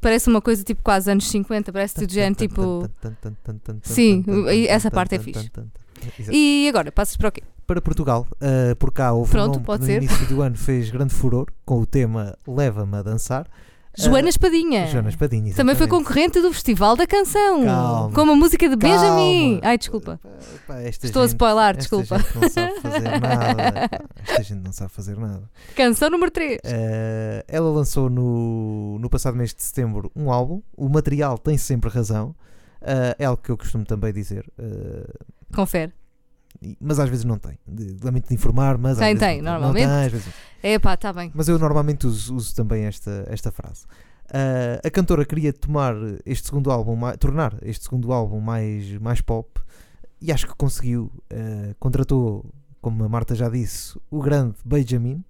Parece 0.00 0.28
uma 0.28 0.40
coisa 0.40 0.62
tipo 0.62 0.80
quase 0.80 1.10
anos 1.10 1.28
50, 1.28 1.72
parece 1.72 1.96
tudo 1.96 2.12
género 2.12 2.36
tipo. 2.36 2.88
Sim, 3.82 4.24
essa 4.68 4.88
parte 4.88 5.16
é 5.16 5.18
fixe. 5.18 5.50
Exato. 6.20 6.32
E 6.32 6.68
agora, 6.68 6.92
passas 6.92 7.16
para 7.16 7.30
o 7.30 7.32
quê? 7.32 7.42
Para 7.66 7.82
Portugal, 7.82 8.28
uh, 8.34 8.76
por 8.76 8.92
cá 8.92 9.12
houve 9.12 9.32
Pronto, 9.32 9.48
um 9.48 9.52
nome 9.54 9.66
pode 9.66 9.84
que 9.84 9.92
no 9.92 10.00
ser. 10.00 10.04
início 10.04 10.26
do 10.28 10.40
ano 10.40 10.56
fez 10.56 10.88
grande 10.88 11.12
furor 11.12 11.48
com 11.66 11.80
o 11.80 11.84
tema 11.84 12.38
Leva-me 12.46 12.96
a 12.96 13.02
Dançar. 13.02 13.48
Joana 14.04 14.28
Espadinha. 14.28 14.86
Joana 14.86 15.08
Espadinha. 15.08 15.54
Também 15.54 15.74
foi 15.74 15.84
exatamente. 15.86 16.04
concorrente 16.06 16.40
do 16.40 16.52
Festival 16.52 16.96
da 16.96 17.06
Canção. 17.06 17.64
Calma. 17.64 18.12
Com 18.14 18.22
uma 18.22 18.36
música 18.36 18.68
de 18.68 18.76
Calma. 18.76 18.96
Benjamin. 18.96 19.60
Ai, 19.62 19.76
desculpa. 19.78 20.20
Pá, 20.66 20.80
esta 20.80 21.06
Estou 21.06 21.22
a 21.22 21.26
gente- 21.26 21.34
spoiler, 21.34 21.76
esta 21.76 21.96
desculpa. 21.96 22.18
gente 22.18 22.34
não 22.38 22.48
sabe 22.48 22.80
fazer 22.80 23.00
nada. 23.20 23.90
Esta 24.26 24.42
gente 24.42 24.64
não 24.64 24.72
sabe 24.72 24.92
fazer 24.92 25.16
nada. 25.18 25.50
Canção 25.74 26.10
número 26.10 26.30
3. 26.30 26.58
Uh, 26.58 27.44
ela 27.48 27.70
lançou 27.70 28.08
no, 28.08 28.98
no 29.00 29.10
passado 29.10 29.36
mês 29.36 29.52
de 29.54 29.62
setembro 29.62 30.10
um 30.14 30.30
álbum. 30.30 30.62
O 30.76 30.88
material 30.88 31.36
tem 31.38 31.58
sempre 31.58 31.90
razão. 31.90 32.34
Uh, 32.80 33.14
é 33.18 33.24
algo 33.24 33.42
que 33.42 33.50
eu 33.50 33.56
costumo 33.58 33.84
também 33.84 34.12
dizer. 34.12 34.44
uh, 34.58 35.12
Confere. 35.54 35.92
Mas 36.80 36.98
às 36.98 37.08
vezes 37.08 37.24
não 37.24 37.38
tem. 37.38 37.58
Lamento 38.02 38.28
de 38.28 38.34
informar, 38.34 38.78
mas 38.78 38.92
às 38.92 38.98
Tem, 38.98 39.14
vezes 39.14 39.20
tem, 39.20 39.42
não 39.42 39.52
normalmente. 39.52 39.86
Não 39.86 39.94
tem, 39.94 40.06
às 40.06 40.12
vezes. 40.12 40.28
É 40.62 40.78
pá, 40.78 40.94
está 40.94 41.12
bem. 41.12 41.30
Mas 41.34 41.48
eu 41.48 41.58
normalmente 41.58 42.06
uso, 42.06 42.34
uso 42.34 42.54
também 42.54 42.84
esta, 42.84 43.24
esta 43.28 43.52
frase. 43.52 43.84
Uh, 44.26 44.86
a 44.86 44.90
cantora 44.90 45.24
queria 45.24 45.52
tomar 45.52 45.94
este 46.26 46.46
segundo 46.46 46.70
álbum, 46.70 46.98
tornar 47.18 47.54
este 47.62 47.84
segundo 47.84 48.12
álbum 48.12 48.40
mais, 48.40 48.92
mais 48.98 49.20
pop 49.20 49.58
e 50.20 50.32
acho 50.32 50.46
que 50.46 50.54
conseguiu. 50.54 51.12
Uh, 51.32 51.74
contratou, 51.78 52.44
como 52.80 53.04
a 53.04 53.08
Marta 53.08 53.34
já 53.34 53.48
disse, 53.48 53.98
o 54.10 54.20
grande 54.20 54.56
Benjamin, 54.64 55.24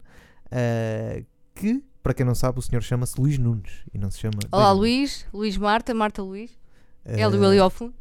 uh, 0.46 1.24
que, 1.54 1.84
para 2.02 2.14
quem 2.14 2.24
não 2.24 2.34
sabe, 2.34 2.58
o 2.58 2.62
senhor 2.62 2.82
chama-se 2.82 3.20
Luís 3.20 3.38
Nunes 3.38 3.84
e 3.92 3.98
não 3.98 4.10
se 4.10 4.18
chama. 4.18 4.38
Olá, 4.50 4.72
Benjamin. 4.72 4.80
Luís. 4.80 5.26
Luís 5.32 5.56
Marta, 5.56 5.94
Marta 5.94 6.22
Luís. 6.22 6.50
Uh, 7.04 7.10
Hélio 7.10 7.44
ali 7.44 7.58
ao 7.58 7.70
fundo. 7.70 7.94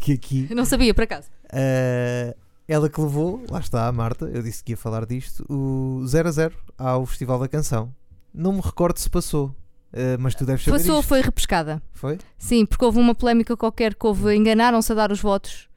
que 0.00 0.12
aqui 0.12 0.46
Eu 0.48 0.56
não 0.56 0.64
sabia, 0.64 0.94
por 0.94 1.04
acaso. 1.04 1.28
Uh, 1.46 2.45
ela 2.68 2.88
que 2.88 3.00
levou, 3.00 3.44
lá 3.50 3.60
está 3.60 3.86
a 3.86 3.92
Marta, 3.92 4.26
eu 4.32 4.42
disse 4.42 4.62
que 4.64 4.72
ia 4.72 4.76
falar 4.76 5.06
disto, 5.06 5.44
o 5.48 6.02
0 6.06 6.28
a 6.28 6.32
0 6.32 6.54
ao 6.76 7.06
Festival 7.06 7.38
da 7.38 7.48
Canção. 7.48 7.92
Não 8.34 8.52
me 8.52 8.60
recordo 8.60 8.98
se 8.98 9.08
passou, 9.08 9.46
uh, 9.92 10.16
mas 10.18 10.34
tu 10.34 10.44
deves 10.44 10.64
saber 10.64 10.78
Passou, 10.78 10.98
isto. 11.00 11.08
foi 11.08 11.20
repescada. 11.20 11.80
Foi? 11.92 12.18
Sim, 12.36 12.66
porque 12.66 12.84
houve 12.84 12.98
uma 12.98 13.14
polémica 13.14 13.56
qualquer 13.56 13.94
que 13.94 14.06
houve, 14.06 14.34
enganaram-se 14.34 14.90
a 14.92 14.94
dar 14.94 15.10
os 15.12 15.20
votos 15.20 15.68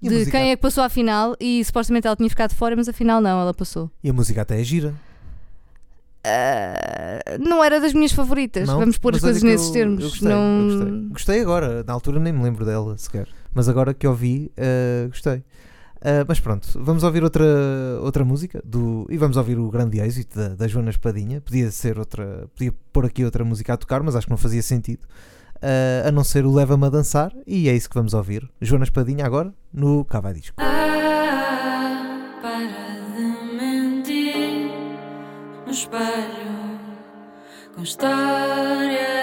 de 0.00 0.10
música- 0.10 0.32
quem 0.32 0.50
é 0.50 0.56
que 0.56 0.62
passou 0.62 0.82
à 0.82 0.88
final 0.88 1.36
e 1.38 1.64
supostamente 1.64 2.06
ela 2.06 2.16
tinha 2.16 2.28
ficado 2.28 2.54
fora, 2.54 2.74
mas 2.74 2.88
afinal 2.88 3.20
não, 3.20 3.40
ela 3.40 3.54
passou. 3.54 3.88
E 4.02 4.10
a 4.10 4.12
música 4.12 4.42
até 4.42 4.60
é 4.60 4.64
gira. 4.64 4.94
Ah, 6.24 7.36
não 7.40 7.62
era 7.64 7.80
das 7.80 7.92
minhas 7.92 8.12
favoritas, 8.12 8.68
Não? 8.68 8.78
vamos 8.78 8.96
pôr 8.96 9.14
as 9.16 9.20
coisas 9.20 9.42
nesses 9.42 9.66
eu- 9.68 9.72
termos. 9.72 10.02
Eu 10.04 10.10
gostei, 10.10 10.28
não... 10.28 10.60
eu 10.60 10.78
gostei. 10.78 11.08
Gostei 11.10 11.40
agora, 11.40 11.82
na 11.84 11.92
altura 11.92 12.20
nem 12.20 12.32
me 12.32 12.42
lembro 12.42 12.64
dela 12.64 12.96
sequer. 12.96 13.28
Mas 13.52 13.68
agora 13.68 13.92
que 13.92 14.06
ouvi, 14.06 14.50
uh, 14.56 15.08
gostei. 15.08 15.44
Uh, 16.02 16.26
mas 16.26 16.40
pronto, 16.40 16.68
vamos 16.74 17.04
ouvir 17.04 17.22
outra, 17.22 17.44
outra 18.00 18.24
música 18.24 18.60
do, 18.64 19.06
e 19.08 19.16
vamos 19.16 19.36
ouvir 19.36 19.56
o 19.56 19.70
grande 19.70 20.00
êxito 20.00 20.36
da, 20.36 20.48
da 20.48 20.66
Joana 20.66 20.90
Espadinha. 20.90 21.40
Podia 21.40 21.70
ser 21.70 21.96
outra, 21.96 22.48
podia 22.56 22.74
pôr 22.92 23.06
aqui 23.06 23.24
outra 23.24 23.44
música 23.44 23.72
a 23.72 23.76
tocar, 23.76 24.02
mas 24.02 24.16
acho 24.16 24.26
que 24.26 24.32
não 24.32 24.36
fazia 24.36 24.62
sentido. 24.62 25.04
Uh, 25.58 26.08
a 26.08 26.10
não 26.10 26.24
ser 26.24 26.44
o 26.44 26.52
Leva-me 26.52 26.86
a 26.86 26.88
Dançar, 26.88 27.32
e 27.46 27.68
é 27.68 27.74
isso 27.74 27.88
que 27.88 27.94
vamos 27.94 28.14
ouvir. 28.14 28.50
Joana 28.60 28.82
Espadinha 28.82 29.24
agora 29.24 29.54
no 29.72 30.04
Cava 30.04 30.34
Disco. 30.34 30.56
Ah, 30.58 32.40
para 32.42 33.06
de 33.14 33.54
mentir 33.56 34.72
no 35.64 35.70
espelho 35.70 36.80
com 37.76 37.82
histórias 37.84 39.21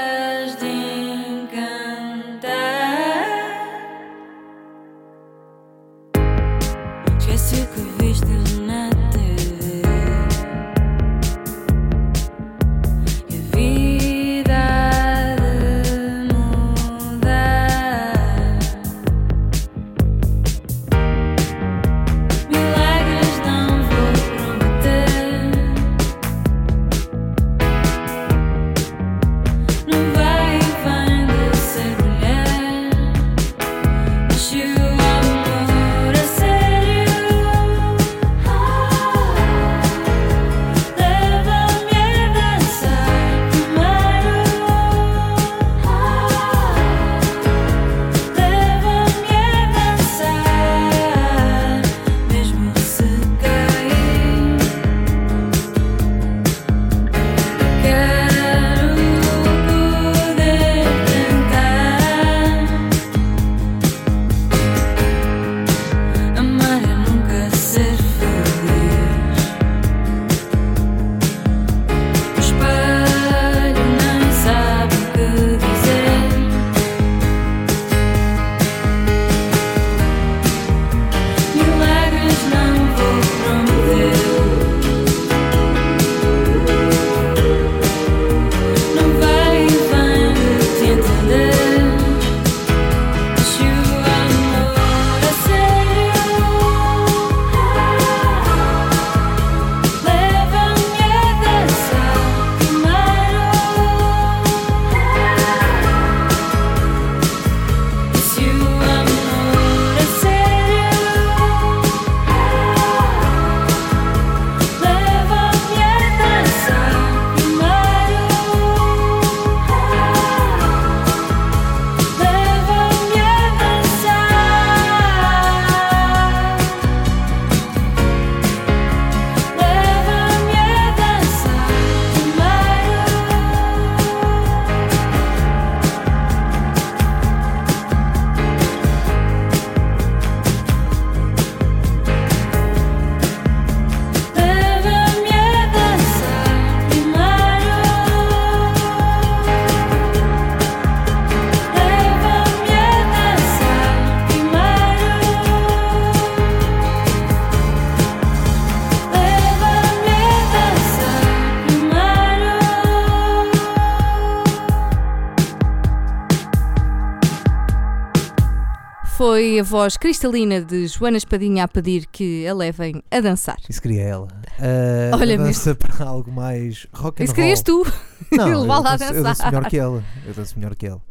voz 169.70 169.97
cristalina 169.97 170.61
de 170.61 170.88
Joana 170.88 171.17
Espadinha 171.17 171.63
a 171.63 171.67
pedir 171.67 172.07
que 172.07 172.47
a 172.47 172.53
levem 172.55 173.03
a 173.11 173.20
dançar. 173.22 173.57
Isso 173.70 173.80
queria 173.82 174.01
ela. 174.03 174.28
Ah, 174.59 175.15
Olha 175.15 175.36
a 175.36 175.38
dança 175.38 175.76
para 175.76 176.05
algo 176.05 176.32
mais 176.32 176.88
rock 176.91 177.22
and 177.22 177.26
Isso 177.26 177.34
roll. 177.34 177.41
querias 177.43 177.61
tu. 177.61 177.86
Não, 178.32 178.47
levá-la 178.61 178.93
a 178.93 178.97
danço, 178.97 179.13
eu 179.13 179.24
danço 179.24 179.45
melhor 179.45 179.70
que 179.70 179.78
ela. 179.78 180.03
Eu 180.26 180.34
danço 180.34 180.57
melhor 180.57 180.76
que 180.76 180.88
ela. 180.88 181.01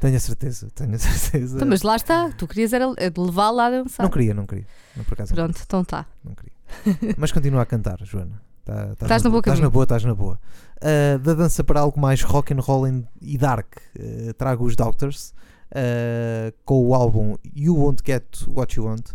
Tenho 0.00 0.16
a 0.16 0.20
certeza, 0.20 0.68
tenho 0.74 0.94
a 0.94 0.98
certeza. 0.98 1.56
Então, 1.56 1.68
mas 1.68 1.82
lá 1.82 1.94
está, 1.94 2.30
tu 2.30 2.48
querias 2.48 2.72
era 2.72 2.86
levá-la 3.16 3.66
a 3.66 3.70
dançar. 3.70 4.02
Não 4.04 4.10
queria, 4.10 4.34
não 4.34 4.44
queria. 4.46 4.66
Não, 4.96 5.04
por 5.04 5.14
acaso, 5.14 5.32
Pronto, 5.32 5.60
então 5.64 5.84
tá. 5.84 6.04
Não 6.24 6.34
queria. 6.34 7.14
Mas 7.16 7.30
continua 7.30 7.62
a 7.62 7.66
cantar, 7.66 7.98
Joana. 8.02 8.42
Tá- 8.64 8.90
Estás 9.02 9.22
no 9.22 9.30
bom 9.30 9.38
Estás 9.38 9.60
na 9.60 9.70
boa, 9.70 9.84
estás 9.84 10.04
na 10.04 10.14
boa. 10.14 10.38
Ah, 10.82 11.16
da 11.18 11.34
dança 11.34 11.62
para 11.62 11.78
algo 11.80 12.00
mais 12.00 12.22
rock 12.22 12.52
and 12.52 12.60
roll 12.60 12.86
e 13.20 13.38
dark, 13.38 13.66
ah, 13.98 14.32
trago 14.36 14.64
os 14.64 14.74
Doctors 14.74 15.32
ah, 15.74 16.52
com 16.64 16.86
o 16.86 16.94
álbum 16.94 17.36
You 17.54 17.76
Won't 17.76 18.02
Get 18.04 18.24
What 18.48 18.76
You 18.78 18.86
Want. 18.86 19.10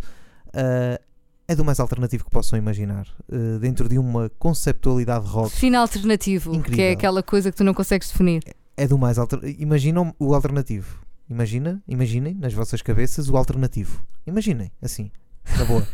Ah, 0.53 0.99
é 1.47 1.55
do 1.55 1.63
mais 1.63 1.79
alternativo 1.79 2.25
que 2.25 2.31
possam 2.31 2.57
imaginar. 2.57 3.07
ah, 3.31 3.59
dentro 3.59 3.87
de 3.87 3.97
uma 3.99 4.29
conceptualidade 4.39 5.27
rock, 5.27 5.51
Fim 5.55 5.75
alternativo, 5.75 6.51
que 6.51 6.57
Incrível. 6.57 6.85
é 6.85 6.91
aquela 6.91 7.21
coisa 7.23 7.51
que 7.51 7.57
tu 7.57 7.63
não 7.63 7.73
consegues 7.73 8.09
definir. 8.09 8.43
é 8.77 8.87
do 8.87 8.97
mais 8.97 9.17
alter... 9.17 9.39
Imaginam 9.59 10.13
o 10.19 10.33
alternativo. 10.33 11.03
Imagina, 11.29 11.81
imaginem 11.87 12.35
nas 12.35 12.53
vossas 12.53 12.81
cabeças 12.81 13.29
o 13.29 13.37
alternativo. 13.37 14.05
Imaginem, 14.27 14.71
assim, 14.81 15.11
na 15.57 15.65
boa. 15.65 15.87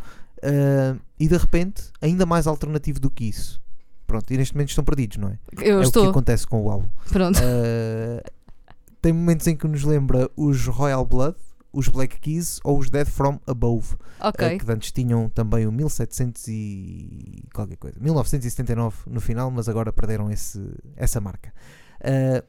Ah, 0.43 0.95
e 1.20 1.28
de 1.28 1.38
repente, 1.38 1.84
ainda 2.01 2.26
mais 2.26 2.47
alternativo 2.47 2.99
do 2.99 3.09
que 3.09 3.26
isso. 3.26 3.62
Pronto, 4.07 4.30
e 4.34 4.38
neste 4.38 4.53
momento 4.53 4.70
estão 4.70 4.84
perdidos, 4.84 5.18
não 5.18 5.30
é? 5.30 5.39
Eu 5.62 5.76
é 5.76 5.78
o 5.78 5.80
que 5.82 5.86
estou. 5.88 6.09
acontece 6.09 6.45
com 6.45 6.62
o 6.64 6.70
álbum. 6.70 6.89
Pronto. 7.09 7.39
Uh, 7.39 8.22
tem 9.02 9.12
momentos 9.14 9.47
em 9.47 9.56
que 9.56 9.68
nos 9.68 9.84
lembra 9.84 10.30
os 10.36 10.66
Royal 10.68 11.06
Blood, 11.06 11.36
os 11.74 11.88
Black 11.88 12.20
Keys 12.20 12.60
ou 12.64 12.78
os 12.80 12.89
Dead 12.89 13.08
From 13.08 13.39
Above, 13.47 13.93
uh, 13.93 14.28
Ok. 14.28 14.60
que 14.60 14.72
antes 14.72 14.91
tinham 14.91 15.30
também 15.30 15.66
o 15.66 15.72
1700 15.72 16.47
e 16.49 17.43
qualquer 17.54 17.78
coisa, 17.78 17.97
1979 17.99 18.97
no 19.10 19.22
final, 19.22 19.49
mas 19.49 19.70
agora 19.70 19.91
perderam 19.93 20.30
esse, 20.30 20.62
essa 20.95 21.20
marca. 21.22 21.54
Uh, 22.02 22.43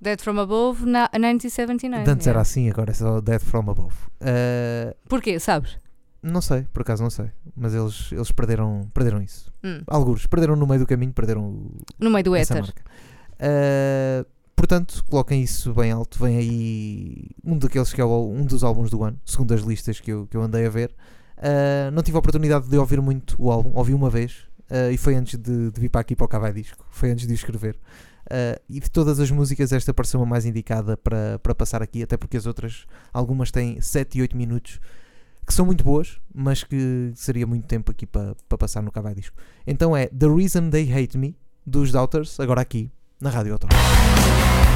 Dead 0.00 0.20
from 0.20 0.38
Above, 0.38 0.84
na, 0.84 1.08
1979. 1.12 2.04
de 2.04 2.10
antes 2.10 2.26
era 2.26 2.40
assim, 2.40 2.68
agora 2.70 2.90
é 2.90 2.94
só 2.94 3.20
Dead 3.20 3.40
From 3.40 3.70
Above. 3.70 3.96
Uh, 4.20 4.94
Porquê, 5.08 5.38
sabes? 5.40 5.78
não 6.22 6.40
sei, 6.40 6.66
por 6.72 6.82
acaso 6.82 7.02
não 7.04 7.10
sei, 7.10 7.30
mas 7.56 7.72
eles, 7.72 8.10
eles 8.12 8.32
perderam, 8.32 8.90
perderam 8.92 9.22
isso. 9.22 9.50
Hum, 9.64 9.80
Alguns 9.86 10.26
perderam 10.26 10.54
no 10.56 10.66
meio 10.66 10.80
do 10.80 10.86
caminho, 10.86 11.12
perderam 11.12 11.42
o, 11.44 11.76
No 11.98 12.10
meio 12.10 12.24
do 12.24 12.34
éter. 12.36 12.62
marca. 12.62 12.82
Uh, 13.40 14.26
portanto, 14.56 15.04
coloquem 15.08 15.42
isso 15.42 15.72
bem 15.74 15.92
alto. 15.92 16.18
Vem 16.18 16.36
aí 16.36 17.28
um 17.44 17.56
daqueles 17.58 17.92
que 17.92 18.00
é 18.00 18.04
o- 18.04 18.30
um 18.32 18.44
dos 18.44 18.64
álbuns 18.64 18.90
do 18.90 19.04
ano, 19.04 19.20
segundo 19.24 19.52
as 19.54 19.60
listas 19.60 20.00
que 20.00 20.10
eu, 20.10 20.26
que 20.26 20.36
eu 20.36 20.42
andei 20.42 20.66
a 20.66 20.70
ver. 20.70 20.90
Uh, 21.38 21.90
não 21.92 22.02
tive 22.02 22.16
a 22.16 22.20
oportunidade 22.20 22.66
de 22.68 22.78
ouvir 22.78 23.00
muito 23.00 23.36
o 23.38 23.50
álbum, 23.50 23.70
ouvi 23.74 23.92
uma 23.92 24.08
vez 24.08 24.46
uh, 24.70 24.90
e 24.90 24.96
foi 24.96 25.14
antes 25.14 25.38
de, 25.38 25.70
de 25.70 25.80
vir 25.80 25.90
para 25.90 26.00
aqui 26.00 26.16
para 26.16 26.24
o 26.24 26.28
Cavai 26.28 26.52
Disco, 26.52 26.84
foi 26.90 27.10
antes 27.10 27.26
de 27.26 27.32
o 27.32 27.36
escrever. 27.36 27.76
Uh, 28.26 28.58
e 28.68 28.80
de 28.80 28.90
todas 28.90 29.20
as 29.20 29.30
músicas, 29.30 29.70
esta 29.70 29.92
pareceu 29.94 30.20
a 30.22 30.26
mais 30.26 30.46
indicada 30.46 30.96
para, 30.96 31.38
para 31.38 31.54
passar 31.54 31.82
aqui, 31.82 32.02
até 32.02 32.16
porque 32.16 32.36
as 32.36 32.46
outras, 32.46 32.86
algumas 33.12 33.50
têm 33.50 33.80
7 33.80 34.18
e 34.18 34.22
8 34.22 34.36
minutos, 34.36 34.80
que 35.46 35.54
são 35.54 35.64
muito 35.64 35.84
boas, 35.84 36.18
mas 36.34 36.64
que 36.64 37.12
seria 37.14 37.46
muito 37.46 37.66
tempo 37.66 37.92
aqui 37.92 38.04
para, 38.06 38.34
para 38.48 38.58
passar 38.58 38.82
no 38.82 38.90
Cavai 38.90 39.14
Disco. 39.14 39.36
Então 39.66 39.96
é 39.96 40.06
The 40.06 40.26
Reason 40.26 40.70
They 40.70 40.92
Hate 40.92 41.16
Me, 41.16 41.36
dos 41.64 41.92
Doubters, 41.92 42.40
agora 42.40 42.62
aqui, 42.62 42.90
na 43.20 43.30
Rádio 43.30 43.52
Autónoma. 43.54 44.75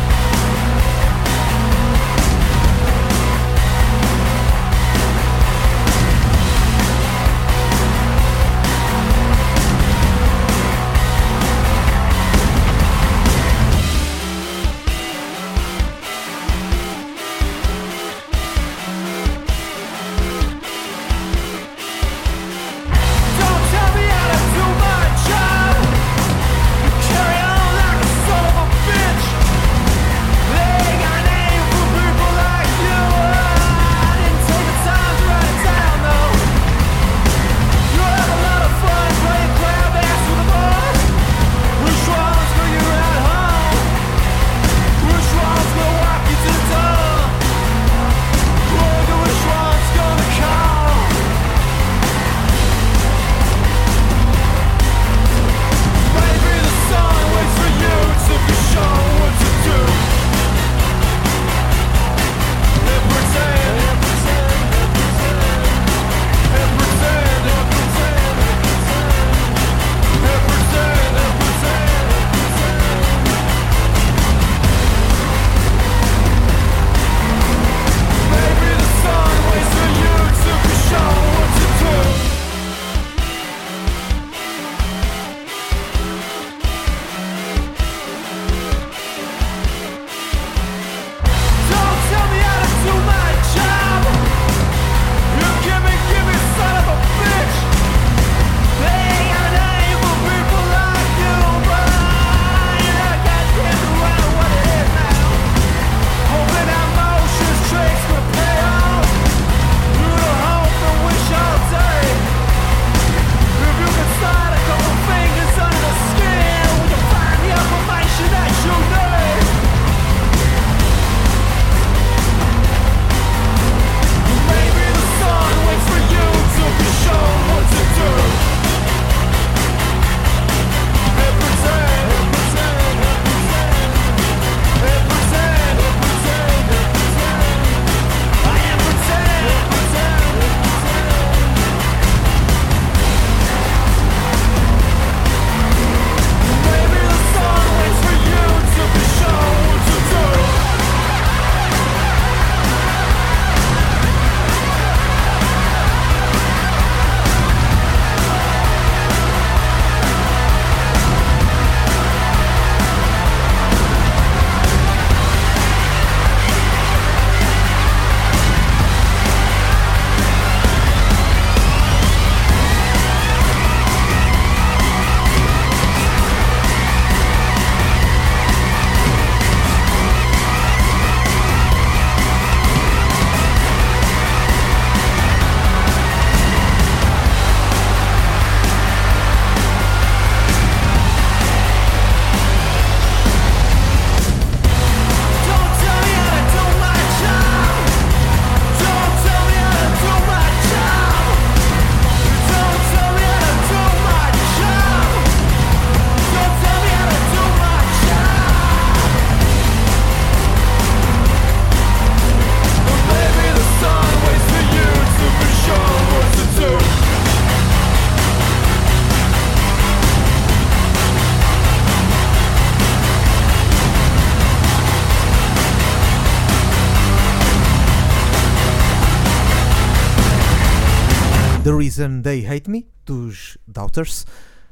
The 231.63 231.73
Reason 231.73 232.23
They 232.23 232.47
Hate 232.47 232.71
Me, 232.71 232.87
dos 233.05 233.59
Doubters, 233.69 234.25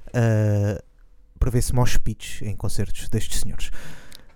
uh, 0.08 0.82
para 1.38 1.50
ver 1.50 1.60
se 1.60 1.74
mosh 1.74 1.98
pitch 1.98 2.40
em 2.40 2.56
concertos 2.56 3.10
destes 3.10 3.40
senhores. 3.40 3.70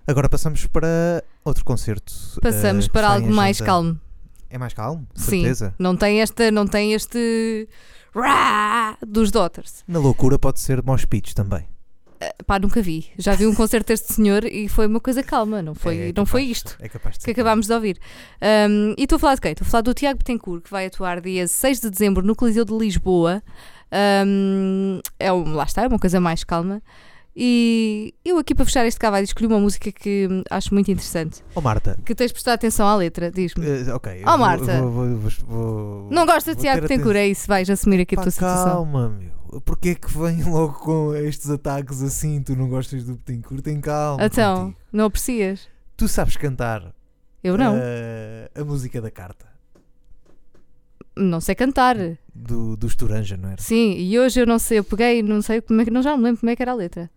Agora 0.07 0.28
passamos 0.28 0.66
para 0.66 1.24
outro 1.44 1.64
concerto. 1.64 2.12
Passamos 2.42 2.86
uh, 2.86 2.90
para 2.90 3.09
algo 3.09 3.32
mais 3.32 3.59
calmo. 3.59 3.98
É 4.50 4.59
mais 4.59 4.74
calmo? 4.74 5.07
Sim. 5.14 5.40
Certeza? 5.40 5.74
Não 5.78 5.96
tem 5.96 6.20
este, 6.20 6.50
não 6.50 6.66
tem 6.66 6.92
este 6.92 7.66
rá 8.14 8.98
dos 9.07 9.30
Daughters. 9.30 9.82
Na 9.88 9.98
loucura 9.98 10.38
pode 10.38 10.61
ser 10.61 10.82
mosh 10.82 11.07
pitch 11.07 11.32
também. 11.32 11.66
Pá, 12.46 12.58
nunca 12.58 12.80
vi. 12.82 13.06
Já 13.18 13.34
vi 13.34 13.46
um 13.46 13.54
concerto 13.54 13.88
deste 13.88 14.12
senhor 14.12 14.44
e 14.44 14.68
foi 14.68 14.86
uma 14.86 15.00
coisa 15.00 15.22
calma, 15.22 15.62
não 15.62 15.74
foi, 15.74 16.10
É 16.10 16.12
não 16.14 16.26
foi 16.26 16.44
isto 16.44 16.76
É 16.80 16.88
capaz 16.88 17.18
que 17.18 17.30
acabámos 17.30 17.66
de 17.66 17.72
ouvir. 17.72 17.98
Um, 18.68 18.94
e 18.96 19.04
estou 19.04 19.16
a 19.16 19.18
falar 19.18 19.34
de 19.36 19.40
quem? 19.40 19.52
Estou 19.52 19.66
a 19.66 19.70
falar 19.70 19.82
do 19.82 19.94
Tiago 19.94 20.18
Betancourt, 20.18 20.62
que 20.62 20.70
vai 20.70 20.86
atuar 20.86 21.20
dia 21.20 21.46
6 21.46 21.80
de 21.80 21.90
dezembro 21.90 22.24
no 22.24 22.36
Coliseu 22.36 22.64
de 22.64 22.72
Lisboa. 22.76 23.42
Um, 24.26 25.00
é 25.18 25.32
um, 25.32 25.54
lá 25.54 25.64
está, 25.64 25.82
é 25.82 25.88
uma 25.88 25.98
coisa 25.98 26.20
mais 26.20 26.44
calma. 26.44 26.82
E 27.34 28.14
eu 28.24 28.36
aqui 28.38 28.54
para 28.54 28.64
fechar 28.66 28.84
este 28.86 29.00
cavalo 29.00 29.24
escolhi 29.24 29.46
uma 29.46 29.58
música 29.58 29.90
que 29.90 30.28
acho 30.50 30.74
muito 30.74 30.90
interessante. 30.90 31.42
Oh 31.54 31.62
Marta, 31.62 31.98
Que 32.04 32.14
tens 32.14 32.26
de 32.28 32.34
prestar 32.34 32.52
atenção 32.52 32.86
à 32.86 32.94
letra, 32.94 33.30
diz-me. 33.30 33.64
eh, 33.66 33.94
ok. 33.94 34.20
eu 34.22 34.28
Oh, 34.28 34.36
Marta. 34.36 34.82
vou- 34.82 34.90
vou- 35.16 35.30
vou- 35.46 36.08
Não 36.10 36.26
gosta 36.26 36.54
de 36.54 36.60
Tiago 36.60 36.82
Betancourt, 36.82 37.16
é 37.16 37.28
isso? 37.28 37.46
Vais 37.48 37.70
assumir 37.70 38.00
aqui 38.02 38.14
a 38.14 38.18
Pá, 38.18 38.22
tua 38.22 38.30
situação. 38.30 38.72
calma, 38.74 39.08
meu. 39.08 39.60
Porquê 39.62 39.90
é 39.90 39.94
que 39.94 40.10
vem 40.18 40.42
logo 40.44 40.74
com 40.80 41.14
estes 41.14 41.48
ataques 41.48 42.02
assim? 42.02 42.42
Tu 42.42 42.54
não 42.54 42.68
gostas 42.68 43.04
do 43.04 43.14
Betancourt? 43.14 43.62
Tem 43.62 43.80
calma. 43.80 44.22
Então, 44.24 44.64
contigo. 44.66 44.78
não 44.92 45.04
aprecias? 45.06 45.68
Tu 45.96 46.08
sabes 46.08 46.36
cantar 46.36 46.94
Eu 47.42 47.56
não. 47.56 47.76
eh, 47.80 48.50
a 48.54 48.62
música 48.64 49.00
da 49.00 49.10
carta 49.10 49.46
Não 51.16 51.40
sei 51.40 51.54
cantar. 51.54 51.96
do, 52.34 52.76
do 52.76 52.86
Estoranja, 52.86 53.36
não 53.38 53.48
era? 53.50 53.60
Sim, 53.60 53.94
e 53.98 54.18
hoje 54.18 54.40
eu 54.40 54.46
não 54.46 54.58
sei, 54.58 54.78
eu 54.78 54.84
peguei, 54.84 55.22
não 55.22 55.40
sei 55.42 55.60
como 55.62 55.80
é 55.80 55.84
que, 55.84 55.90
não 55.90 56.02
já 56.02 56.16
me 56.16 56.24
lembro 56.24 56.40
como 56.40 56.50
é 56.50 56.56
que 56.56 56.62
era 56.62 56.72
a 56.72 56.74
letra. 56.74 57.10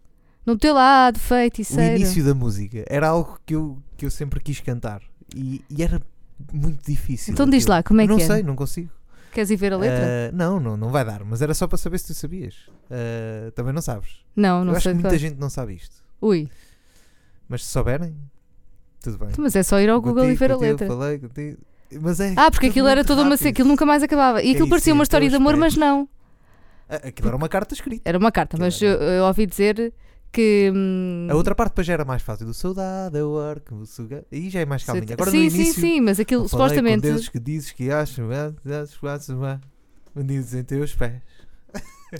No 0.45 0.57
teu 0.57 0.73
lado, 0.73 1.17
O 1.17 1.19
feiticeiro. 1.19 1.95
início 1.95 2.23
da 2.23 2.33
música 2.35 2.83
era 2.87 3.07
algo 3.07 3.39
que 3.45 3.55
eu, 3.55 3.77
que 3.97 4.05
eu 4.05 4.11
sempre 4.11 4.39
quis 4.39 4.59
cantar 4.59 5.01
e, 5.35 5.63
e 5.69 5.81
era 5.83 6.01
muito 6.53 6.85
difícil. 6.85 7.33
Então 7.33 7.49
diz 7.49 7.65
lá, 7.65 7.81
como 7.81 8.01
é 8.01 8.03
Eu 8.03 8.09
não 8.09 8.17
que 8.17 8.23
é? 8.23 8.27
sei, 8.27 8.43
não 8.43 8.55
consigo. 8.55 8.89
Queres 9.33 9.49
ir 9.49 9.55
ver 9.57 9.73
a 9.73 9.77
letra? 9.77 10.05
Eh, 10.05 10.31
não, 10.33 10.59
não, 10.59 10.77
não 10.77 10.89
vai 10.91 11.03
dar, 11.03 11.23
mas 11.25 11.41
era 11.41 11.53
só 11.53 11.67
para 11.67 11.77
saber 11.77 11.97
se 11.97 12.07
tu 12.07 12.13
sabias. 12.13 12.55
Eh, 12.89 13.51
também 13.55 13.73
não 13.73 13.81
sabes. 13.81 14.23
não, 14.35 14.63
não 14.63 14.71
eu 14.73 14.77
acho 14.77 14.83
sei. 14.83 14.91
que 14.93 14.97
de 14.97 15.03
muita 15.03 15.17
gente 15.17 15.37
não 15.39 15.49
sabe 15.49 15.73
isto. 15.75 15.95
Ui, 16.21 16.49
Mas 17.49 17.65
se 17.65 17.71
souberem, 17.71 18.15
tudo 19.01 19.17
bem. 19.17 19.29
mas 19.37 19.55
é 19.55 19.63
só 19.63 19.79
ir 19.81 19.89
ao 19.89 19.99
Google 19.99 20.23
e 20.25 20.37
Contigo, 20.37 20.39
ver 20.39 20.51
a 20.51 20.55
contigo, 20.55 20.71
letra. 20.71 20.87
Falei, 20.87 21.19
contigo. 21.19 21.57
Mas 22.01 22.19
é 22.19 22.33
Ah, 22.37 22.49
porque 22.49 22.67
aquilo 22.67 22.87
era 22.87 23.03
toda 23.03 23.21
uma. 23.23 23.35
Aquilo 23.35 23.67
nunca 23.67 23.85
mais 23.85 24.01
acabava. 24.03 24.41
E 24.41 24.47
É 24.47 24.49
aquilo 24.51 24.65
isso, 24.65 24.69
parecia 24.69 24.91
é 24.91 24.93
uma 24.93 25.03
história 25.03 25.29
de 25.29 25.35
amor, 25.35 25.55
mas 25.57 25.75
não. 25.75 26.07
Ah, 26.89 26.95
Aquilo 27.07 27.27
era 27.27 27.37
uma 27.37 27.49
carta 27.49 27.73
escrita. 27.73 28.01
Era 28.07 28.17
uma 28.17 28.31
carta, 28.31 28.57
mas 28.57 28.81
eu, 28.81 28.89
eu 28.91 29.23
ouvi 29.25 29.45
dizer 29.45 29.93
que. 30.35 30.71
hum, 30.75 31.27
A 31.29 31.35
outra 31.35 31.55
parte 31.55 31.71
depois 31.71 31.87
já 31.87 31.93
era 31.93 32.05
mais 32.05 32.21
fácil. 32.21 32.45
Do 32.45 32.53
saudade, 32.53 33.17
eu 33.17 33.39
arco, 33.39 33.85
suga. 33.85 34.25
Aí 34.31 34.49
já 34.49 34.59
é 34.61 34.65
mais 34.65 34.83
calminha. 34.83 35.13
Agora 35.13 35.31
sim, 35.31 35.45
no 35.45 35.49
sim, 35.51 35.55
início. 35.57 35.81
sim, 35.81 36.01
mas 36.01 36.19
aquilo 36.19 36.43
eu 36.45 36.49
falei 36.49 36.77
supostamente. 36.77 37.25
Com 37.25 37.31
que 37.31 37.39
dizes 37.39 37.71
que 37.71 37.89
acham, 37.91 38.27
unidos 40.15 40.53
em 40.53 40.63
teus 40.63 40.93
pés. 40.95 41.21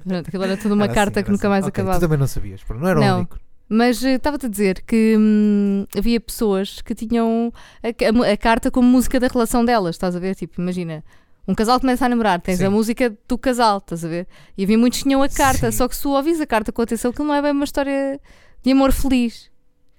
Pronto, 0.04 0.28
aquilo 0.28 0.44
era 0.44 0.58
toda 0.58 0.76
uma 0.76 0.86
Era 0.86 0.94
carta 0.94 1.20
assim, 1.20 1.26
que 1.26 1.32
nunca 1.32 1.48
assim. 1.48 1.52
mais 1.52 1.66
Ok, 1.66 1.70
acabava. 1.70 2.00
Tu 2.00 2.02
também 2.02 2.18
não 2.18 2.28
sabias, 2.28 2.64
pronto, 2.64 2.82
não 2.82 2.90
era 2.90 3.00
Não. 3.00 3.14
o 3.16 3.18
único. 3.20 3.40
Mas 3.68 4.04
eh, 4.04 4.14
estava-te 4.16 4.46
a 4.46 4.50
dizer 4.50 4.84
que 4.86 5.16
hum, 5.18 5.86
havia 5.98 6.20
pessoas 6.20 6.82
que 6.82 6.94
tinham 6.94 7.52
a, 7.82 7.88
a- 7.88 8.32
a 8.34 8.38
carta 8.38 8.70
como 8.70 8.88
música 8.88 9.20
da 9.20 9.28
relação 9.28 9.66
delas, 9.66 9.96
estás 9.96 10.16
a 10.16 10.20
ver? 10.20 10.36
Tipo, 10.36 10.62
imagina, 10.62 11.04
um 11.48 11.54
casal 11.56 11.80
começa 11.80 12.06
a 12.06 12.10
namorar, 12.10 12.42
tens 12.42 12.58
Sim. 12.60 12.66
a 12.66 12.70
música 12.70 13.16
do 13.28 13.38
casal, 13.38 13.78
estás 13.78 14.04
a 14.04 14.08
ver? 14.08 14.28
E 14.58 14.64
havia 14.64 14.78
muitos 14.78 15.00
que 15.00 15.04
tinham 15.06 15.22
a 15.22 15.30
carta, 15.30 15.72
Sim. 15.72 15.78
só 15.78 15.88
que 15.88 15.96
se 15.96 16.02
tu 16.02 16.10
ouvis 16.12 16.40
a 16.42 16.46
carta 16.48 16.72
com 16.72 16.82
atenção, 16.82 17.12
aquilo 17.12 17.28
não 17.28 17.36
é 17.36 17.42
bem 17.42 17.52
uma 17.52 17.66
história 17.66 18.20
de 18.64 18.72
amor 18.72 18.92
feliz. 18.92 19.50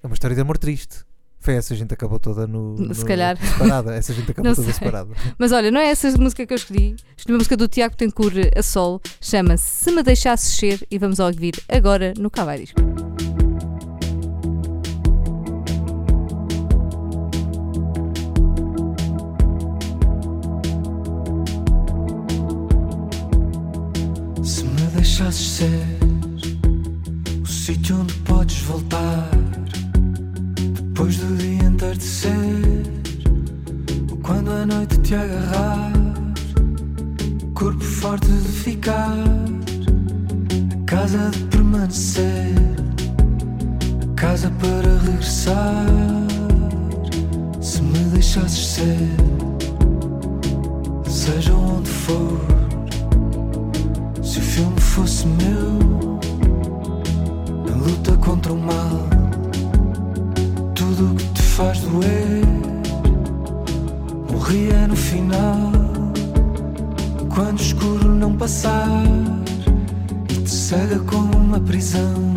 É 0.02 0.06
uma 0.06 0.14
história 0.14 0.34
de 0.34 0.40
amor 0.42 0.58
triste. 0.58 1.04
Foi 1.38 1.54
essa 1.54 1.76
gente 1.76 1.94
acabou 1.94 2.18
toda 2.18 2.44
no. 2.44 2.76
Se 2.92 3.00
no- 3.02 3.06
calhar. 3.06 3.36
Separada. 3.36 3.94
Essa 3.94 4.12
gente 4.12 4.28
acabou 4.32 4.52
toda 4.52 4.72
separada. 4.72 5.10
Mas 5.38 5.52
olha, 5.52 5.70
não 5.70 5.80
é 5.80 5.86
essa 5.90 6.08
a 6.08 6.12
música 6.18 6.44
que 6.44 6.52
eu 6.52 6.56
escolhi. 6.56 6.96
Escolhi 7.16 7.34
uma 7.34 7.38
música 7.38 7.56
do 7.56 7.68
Tiago 7.68 7.96
Tencourt 7.96 8.34
a 8.56 8.62
sol, 8.62 9.00
chama-se 9.20 9.62
Se 9.84 9.92
Me 9.92 10.02
Deixasses 10.02 10.56
Ser 10.58 10.84
e 10.90 10.98
vamos 10.98 11.20
ouvir 11.20 11.54
agora 11.68 12.14
no 12.18 12.28
Cavai 12.30 12.64
deixasses 24.96 25.46
ser 25.46 25.86
o 27.42 27.46
sítio 27.46 28.00
onde 28.00 28.14
podes 28.20 28.60
voltar 28.62 29.28
depois 30.54 31.16
do 31.18 31.36
dia 31.36 31.64
entardecer, 31.64 32.32
ou 34.10 34.16
quando 34.18 34.50
a 34.50 34.64
noite 34.64 34.96
te 35.00 35.14
agarrar, 35.14 35.92
corpo 37.54 37.84
forte 37.84 38.26
de 38.26 38.48
ficar, 38.48 39.14
a 40.72 40.84
casa 40.86 41.30
de 41.30 41.44
permanecer, 41.44 42.54
a 44.02 44.14
casa 44.14 44.50
para 44.58 44.98
regressar. 45.04 45.86
Se 47.60 47.82
me 47.82 47.98
deixasses 48.14 48.66
ser, 48.66 49.10
seja 51.06 51.52
onde 51.52 51.90
for. 51.90 52.65
Fosse 54.96 55.26
meu, 55.26 56.18
na 57.68 57.76
luta 57.76 58.16
contra 58.16 58.50
o 58.50 58.56
mal, 58.56 59.06
tudo 60.74 61.12
o 61.12 61.14
que 61.14 61.24
te 61.34 61.42
faz 61.42 61.80
doer, 61.80 62.42
morria 64.32 64.88
no 64.88 64.96
final. 64.96 65.70
Quando 67.28 67.58
o 67.58 67.62
escuro 67.62 68.08
não 68.08 68.34
passar 68.38 68.88
e 70.30 70.34
te 70.42 70.50
cega 70.50 70.98
como 71.00 71.36
uma 71.36 71.60
prisão, 71.60 72.32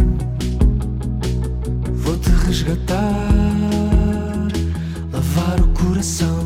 vou-te 1.94 2.30
resgatar, 2.46 3.32
lavar 5.14 5.62
o 5.62 5.68
coração. 5.70 6.46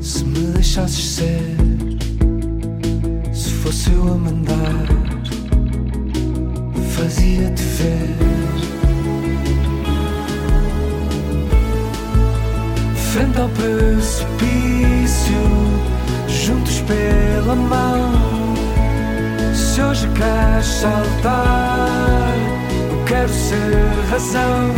Se 0.00 0.24
me 0.24 0.40
deixasses 0.48 1.14
ser. 1.14 1.65
Se 3.66 3.72
fosse 3.72 3.92
eu 3.94 4.02
a 4.02 4.16
mandar, 4.16 4.86
fazia-te 6.94 7.62
ver. 7.62 8.16
Frente 13.12 13.40
ao 13.40 13.48
precipício, 13.48 15.34
juntos 16.28 16.80
pela 16.82 17.56
mão. 17.56 18.12
Se 19.52 19.82
hoje 19.82 20.08
queres 20.10 20.66
saltar, 20.66 22.36
eu 22.88 23.04
quero 23.04 23.28
ser 23.28 23.90
razão. 24.10 24.74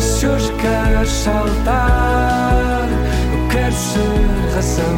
Se 0.00 0.26
hoje 0.26 0.50
queres 0.52 1.10
saltar, 1.10 2.85
quero 3.56 3.72
ser 3.72 4.54
razão. 4.54 4.96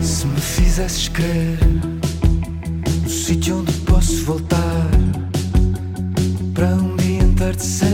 Se 0.00 0.26
me 0.26 0.40
fizesses 0.40 1.08
crer 1.08 1.58
no 3.02 3.08
sítio 3.10 3.58
onde 3.58 3.72
posso 3.80 4.24
voltar 4.24 4.88
para 6.54 6.68
um 6.76 6.96
dia 6.96 7.22
entardecer, 7.24 7.90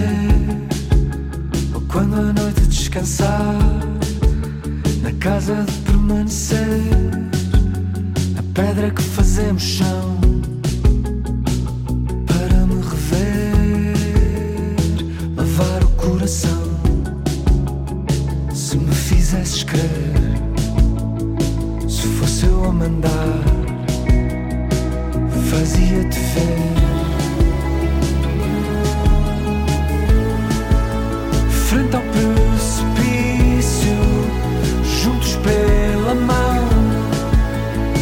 ou 1.74 1.80
quando 1.92 2.14
a 2.14 2.32
noite 2.32 2.60
descansar, 2.68 3.56
na 5.02 5.12
casa 5.18 5.64
de 5.64 5.72
permanecer, 5.80 6.82
a 8.38 8.42
pedra 8.54 8.90
que 8.90 9.02
fazemos 9.02 9.62
chão 9.62 10.11
fazia-te 25.52 26.18
ver. 26.18 26.72
Frente 31.68 31.94
ao 31.94 32.02
precipício, 32.14 33.96
juntos 34.82 35.36
pela 35.36 36.14
mão. 36.14 36.68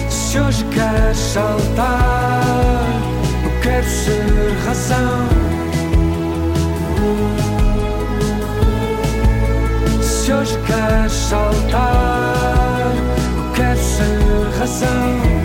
Se 0.09 0.39
hoje 0.39 0.65
queres 0.67 1.19
saltar, 1.19 2.85
eu 3.45 3.61
quero 3.63 3.87
ser 3.89 4.57
razão. 4.65 5.29
Se 10.01 10.33
hoje 10.33 10.57
queres 10.67 11.13
saltar, 11.13 12.93
eu 13.37 13.53
quero 13.55 13.81
ser 13.81 14.59
razão. 14.59 15.40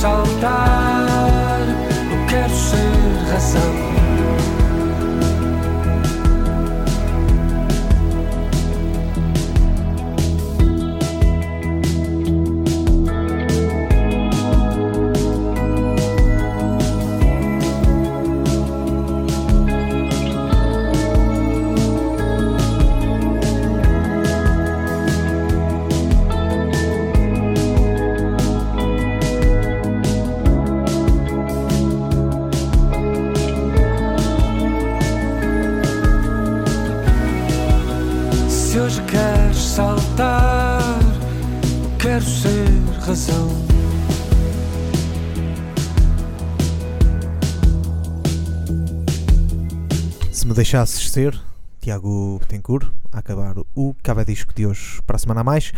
Saltar, 0.00 1.60
eu 2.10 2.26
quero 2.26 2.56
ser 2.56 3.30
razão. 3.30 3.99
Deixasses 50.60 51.10
ser, 51.10 51.40
Tiago 51.80 52.38
Betancourt, 52.38 52.92
a 53.10 53.20
acabar 53.20 53.56
o 53.74 53.94
Cava 54.02 54.26
Disco 54.26 54.52
de 54.52 54.66
hoje 54.66 55.00
para 55.06 55.16
a 55.16 55.18
semana 55.18 55.40
a 55.40 55.44
mais. 55.44 55.72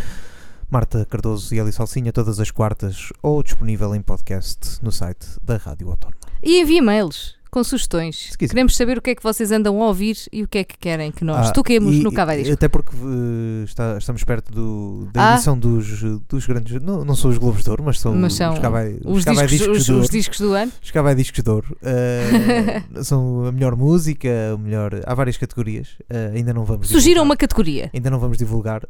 Marta 0.69 1.07
Cardoso 1.09 1.55
e 1.55 1.61
Eli 1.61 1.71
Salsinha, 1.71 2.13
todas 2.13 2.41
as 2.41 2.51
quartas 2.51 3.13
ou 3.23 3.45
disponível 3.45 3.95
em 3.95 4.03
podcast 4.03 4.83
no 4.83 4.91
site 4.91 5.25
da 5.41 5.57
Rádio 5.57 5.89
Autónoma. 5.89 6.19
E 6.43 6.61
envie 6.61 6.79
e-mails 6.79 7.37
com 7.53 7.63
sugestões. 7.63 8.35
Queremos 8.39 8.75
saber 8.75 8.97
o 8.97 9.03
que 9.03 9.11
é 9.11 9.15
que 9.15 9.23
vocês 9.23 9.53
andam 9.53 9.83
a 9.83 9.87
ouvir 9.89 10.17
e 10.33 10.43
o 10.43 10.49
que 10.49 10.57
é 10.57 10.65
que 10.65 10.75
querem 10.79 11.13
que 11.13 11.23
nós 11.23 11.49
Ah, 11.51 11.53
toquemos 11.53 11.95
e- 11.95 12.03
no 12.03 12.11
Cava 12.11 12.35
Disco. 12.35 12.55
Até 12.55 12.67
porque 12.67 12.93
eh, 12.97 13.65
está- 13.65 13.99
estamos 13.99 14.25
perto 14.25 14.51
do, 14.51 15.07
da 15.13 15.33
Ah. 15.33 15.35
edição 15.35 15.59
dos, 15.59 16.01
dos 16.27 16.47
grandes. 16.47 16.81
Não, 16.83 17.05
não 17.05 17.15
são 17.15 17.31
os 17.31 17.37
Globos 17.37 17.63
de 17.63 17.69
Ouro, 17.69 17.83
mas 17.85 18.01
são, 18.01 18.15
Mas 18.15 18.33
são 18.33 18.55
os 18.55 18.59
Cavai, 18.59 18.97
Os, 19.05 19.23
Cavai 19.27 19.47
discos, 19.47 19.69
Discos 19.77 19.89
os, 19.91 20.05
os 20.05 20.09
discos 20.11 20.41
do 20.41 20.55
ano. 20.55 20.73
Os 20.83 20.91
Cavai 20.91 21.15
Discos 21.15 21.43
de 21.45 21.51
Ouro. 21.51 21.77
eh, 21.83 22.83
são 23.05 23.45
a 23.45 23.53
melhor 23.53 23.77
música, 23.77 24.31
o 24.55 24.59
melhor. 24.59 24.91
Há 25.05 25.15
várias 25.15 25.37
categorias. 25.37 25.89
eh, 26.09 26.33
ainda 26.35 26.55
não 26.55 26.65
vamos 26.65 26.89
Sugiram 26.89 27.03
divulgar. 27.03 27.25
uma 27.27 27.37
categoria. 27.37 27.91
Ainda 27.93 28.09
não 28.09 28.19
vamos 28.19 28.39
divulgar, 28.39 28.81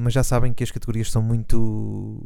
mas 0.00 0.12
já 0.12 0.24
sabem 0.24 0.52
que 0.52 0.64
as 0.64 0.72
categorias 0.72 1.08
são 1.12 1.22
muito. 1.22 2.18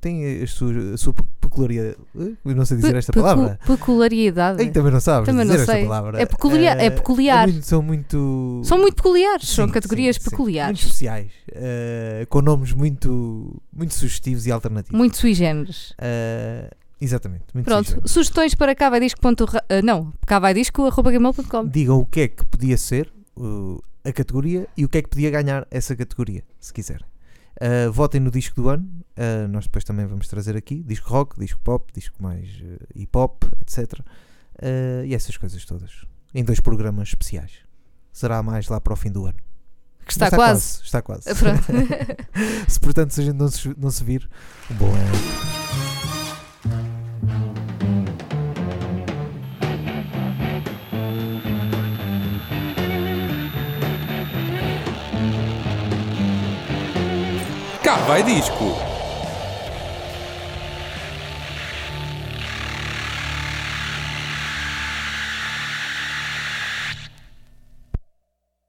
têm 0.00 0.42
a 0.42 0.46
sua, 0.46 0.72
a 0.94 0.96
sua 0.96 1.12
peculiaridade. 1.40 1.96
Eu 2.14 2.54
não 2.54 2.64
sei 2.64 2.76
dizer 2.76 2.92
Pe- 2.92 2.98
esta 2.98 3.12
palavra. 3.12 3.58
Peculiaridade. 3.66 4.62
Ei, 4.62 4.70
também 4.70 4.92
não 4.92 5.00
Também 5.26 5.44
não 5.46 5.64
sei. 5.64 5.86
É 6.20 6.26
peculiar- 6.26 6.78
é 6.78 6.86
Eh, 6.86 6.90
peculiar. 6.90 7.48
muito- 7.48 7.66
são 7.66 7.82
muito. 7.82 8.62
São 8.64 8.78
muito 8.78 8.94
peculiares, 8.96 9.48
são 9.48 9.66
Sim, 9.66 9.72
categorias 9.72 10.16
sim, 10.16 10.22
sim. 10.22 10.30
peculiares. 10.30 10.80
Muito 10.80 10.86
especiais. 10.86 11.30
eh, 11.52 12.26
com 12.28 12.40
nomes 12.42 12.72
muito, 12.72 13.60
muito 13.72 13.94
sugestivos 13.94 14.46
e 14.46 14.52
alternativos. 14.52 14.96
Muito 14.96 15.16
sui 15.16 15.34
generis. 15.34 15.92
Eh, 15.98 16.70
exatamente. 17.00 17.44
Muito 17.54 17.66
Pronto, 17.66 17.84
sugestivos. 17.86 18.10
sugestões 18.10 18.54
para 18.54 18.74
cavaidisco. 18.74 19.20
ah, 19.26 19.82
não, 19.82 20.12
cavaidisco.gmail.com. 20.26 21.68
Digam 21.68 21.98
o 21.98 22.06
que 22.06 22.20
é 22.22 22.28
que 22.28 22.44
podia 22.46 22.76
ser 22.76 23.12
uh, 23.36 23.82
a 24.04 24.12
categoria 24.12 24.66
e 24.76 24.84
o 24.84 24.88
que 24.88 24.98
é 24.98 25.02
que 25.02 25.08
podia 25.08 25.30
ganhar 25.30 25.66
essa 25.70 25.94
categoria, 25.96 26.42
se 26.60 26.72
quiserem. 26.72 27.04
Uh, 27.60 27.90
votem 27.92 28.20
no 28.20 28.30
disco 28.32 28.60
do 28.60 28.68
ano. 28.68 28.84
uh, 29.16 29.46
nós 29.48 29.64
depois 29.64 29.84
também 29.84 30.04
vamos 30.06 30.26
trazer 30.26 30.56
aqui 30.56 30.82
disco 30.82 31.08
rock, 31.08 31.38
disco 31.38 31.60
pop, 31.62 31.92
disco 31.94 32.20
mais 32.20 32.48
uh, 32.60 32.78
hip 32.96 33.16
hop, 33.16 33.44
etc. 33.60 34.00
Uh, 34.56 35.04
e 35.04 35.14
essas 35.14 35.36
coisas 35.36 35.64
todas. 35.64 36.04
Em 36.34 36.44
dois 36.44 36.60
programas 36.60 37.08
especiais. 37.08 37.52
Será 38.12 38.42
mais 38.42 38.68
lá 38.68 38.80
para 38.80 38.92
o 38.92 38.96
fim 38.96 39.10
do 39.10 39.26
ano. 39.26 39.38
Que 40.06 40.12
está, 40.12 40.26
Mas 40.26 40.34
quase. 40.34 40.82
Está 40.82 41.02
quase. 41.02 41.28
Ah, 41.28 41.34
pronto. 41.34 41.64
se 42.68 42.80
portanto 42.80 43.12
se 43.12 43.20
a 43.20 43.24
gente 43.24 43.36
não 43.36 43.48
se, 43.48 43.74
não 43.76 43.90
se 43.90 44.04
vir, 44.04 44.28
um 44.70 44.74
bom 44.74 44.92
ano. 44.94 45.14
Cá 57.82 57.96
vai 58.06 58.22
disco. 58.22 58.93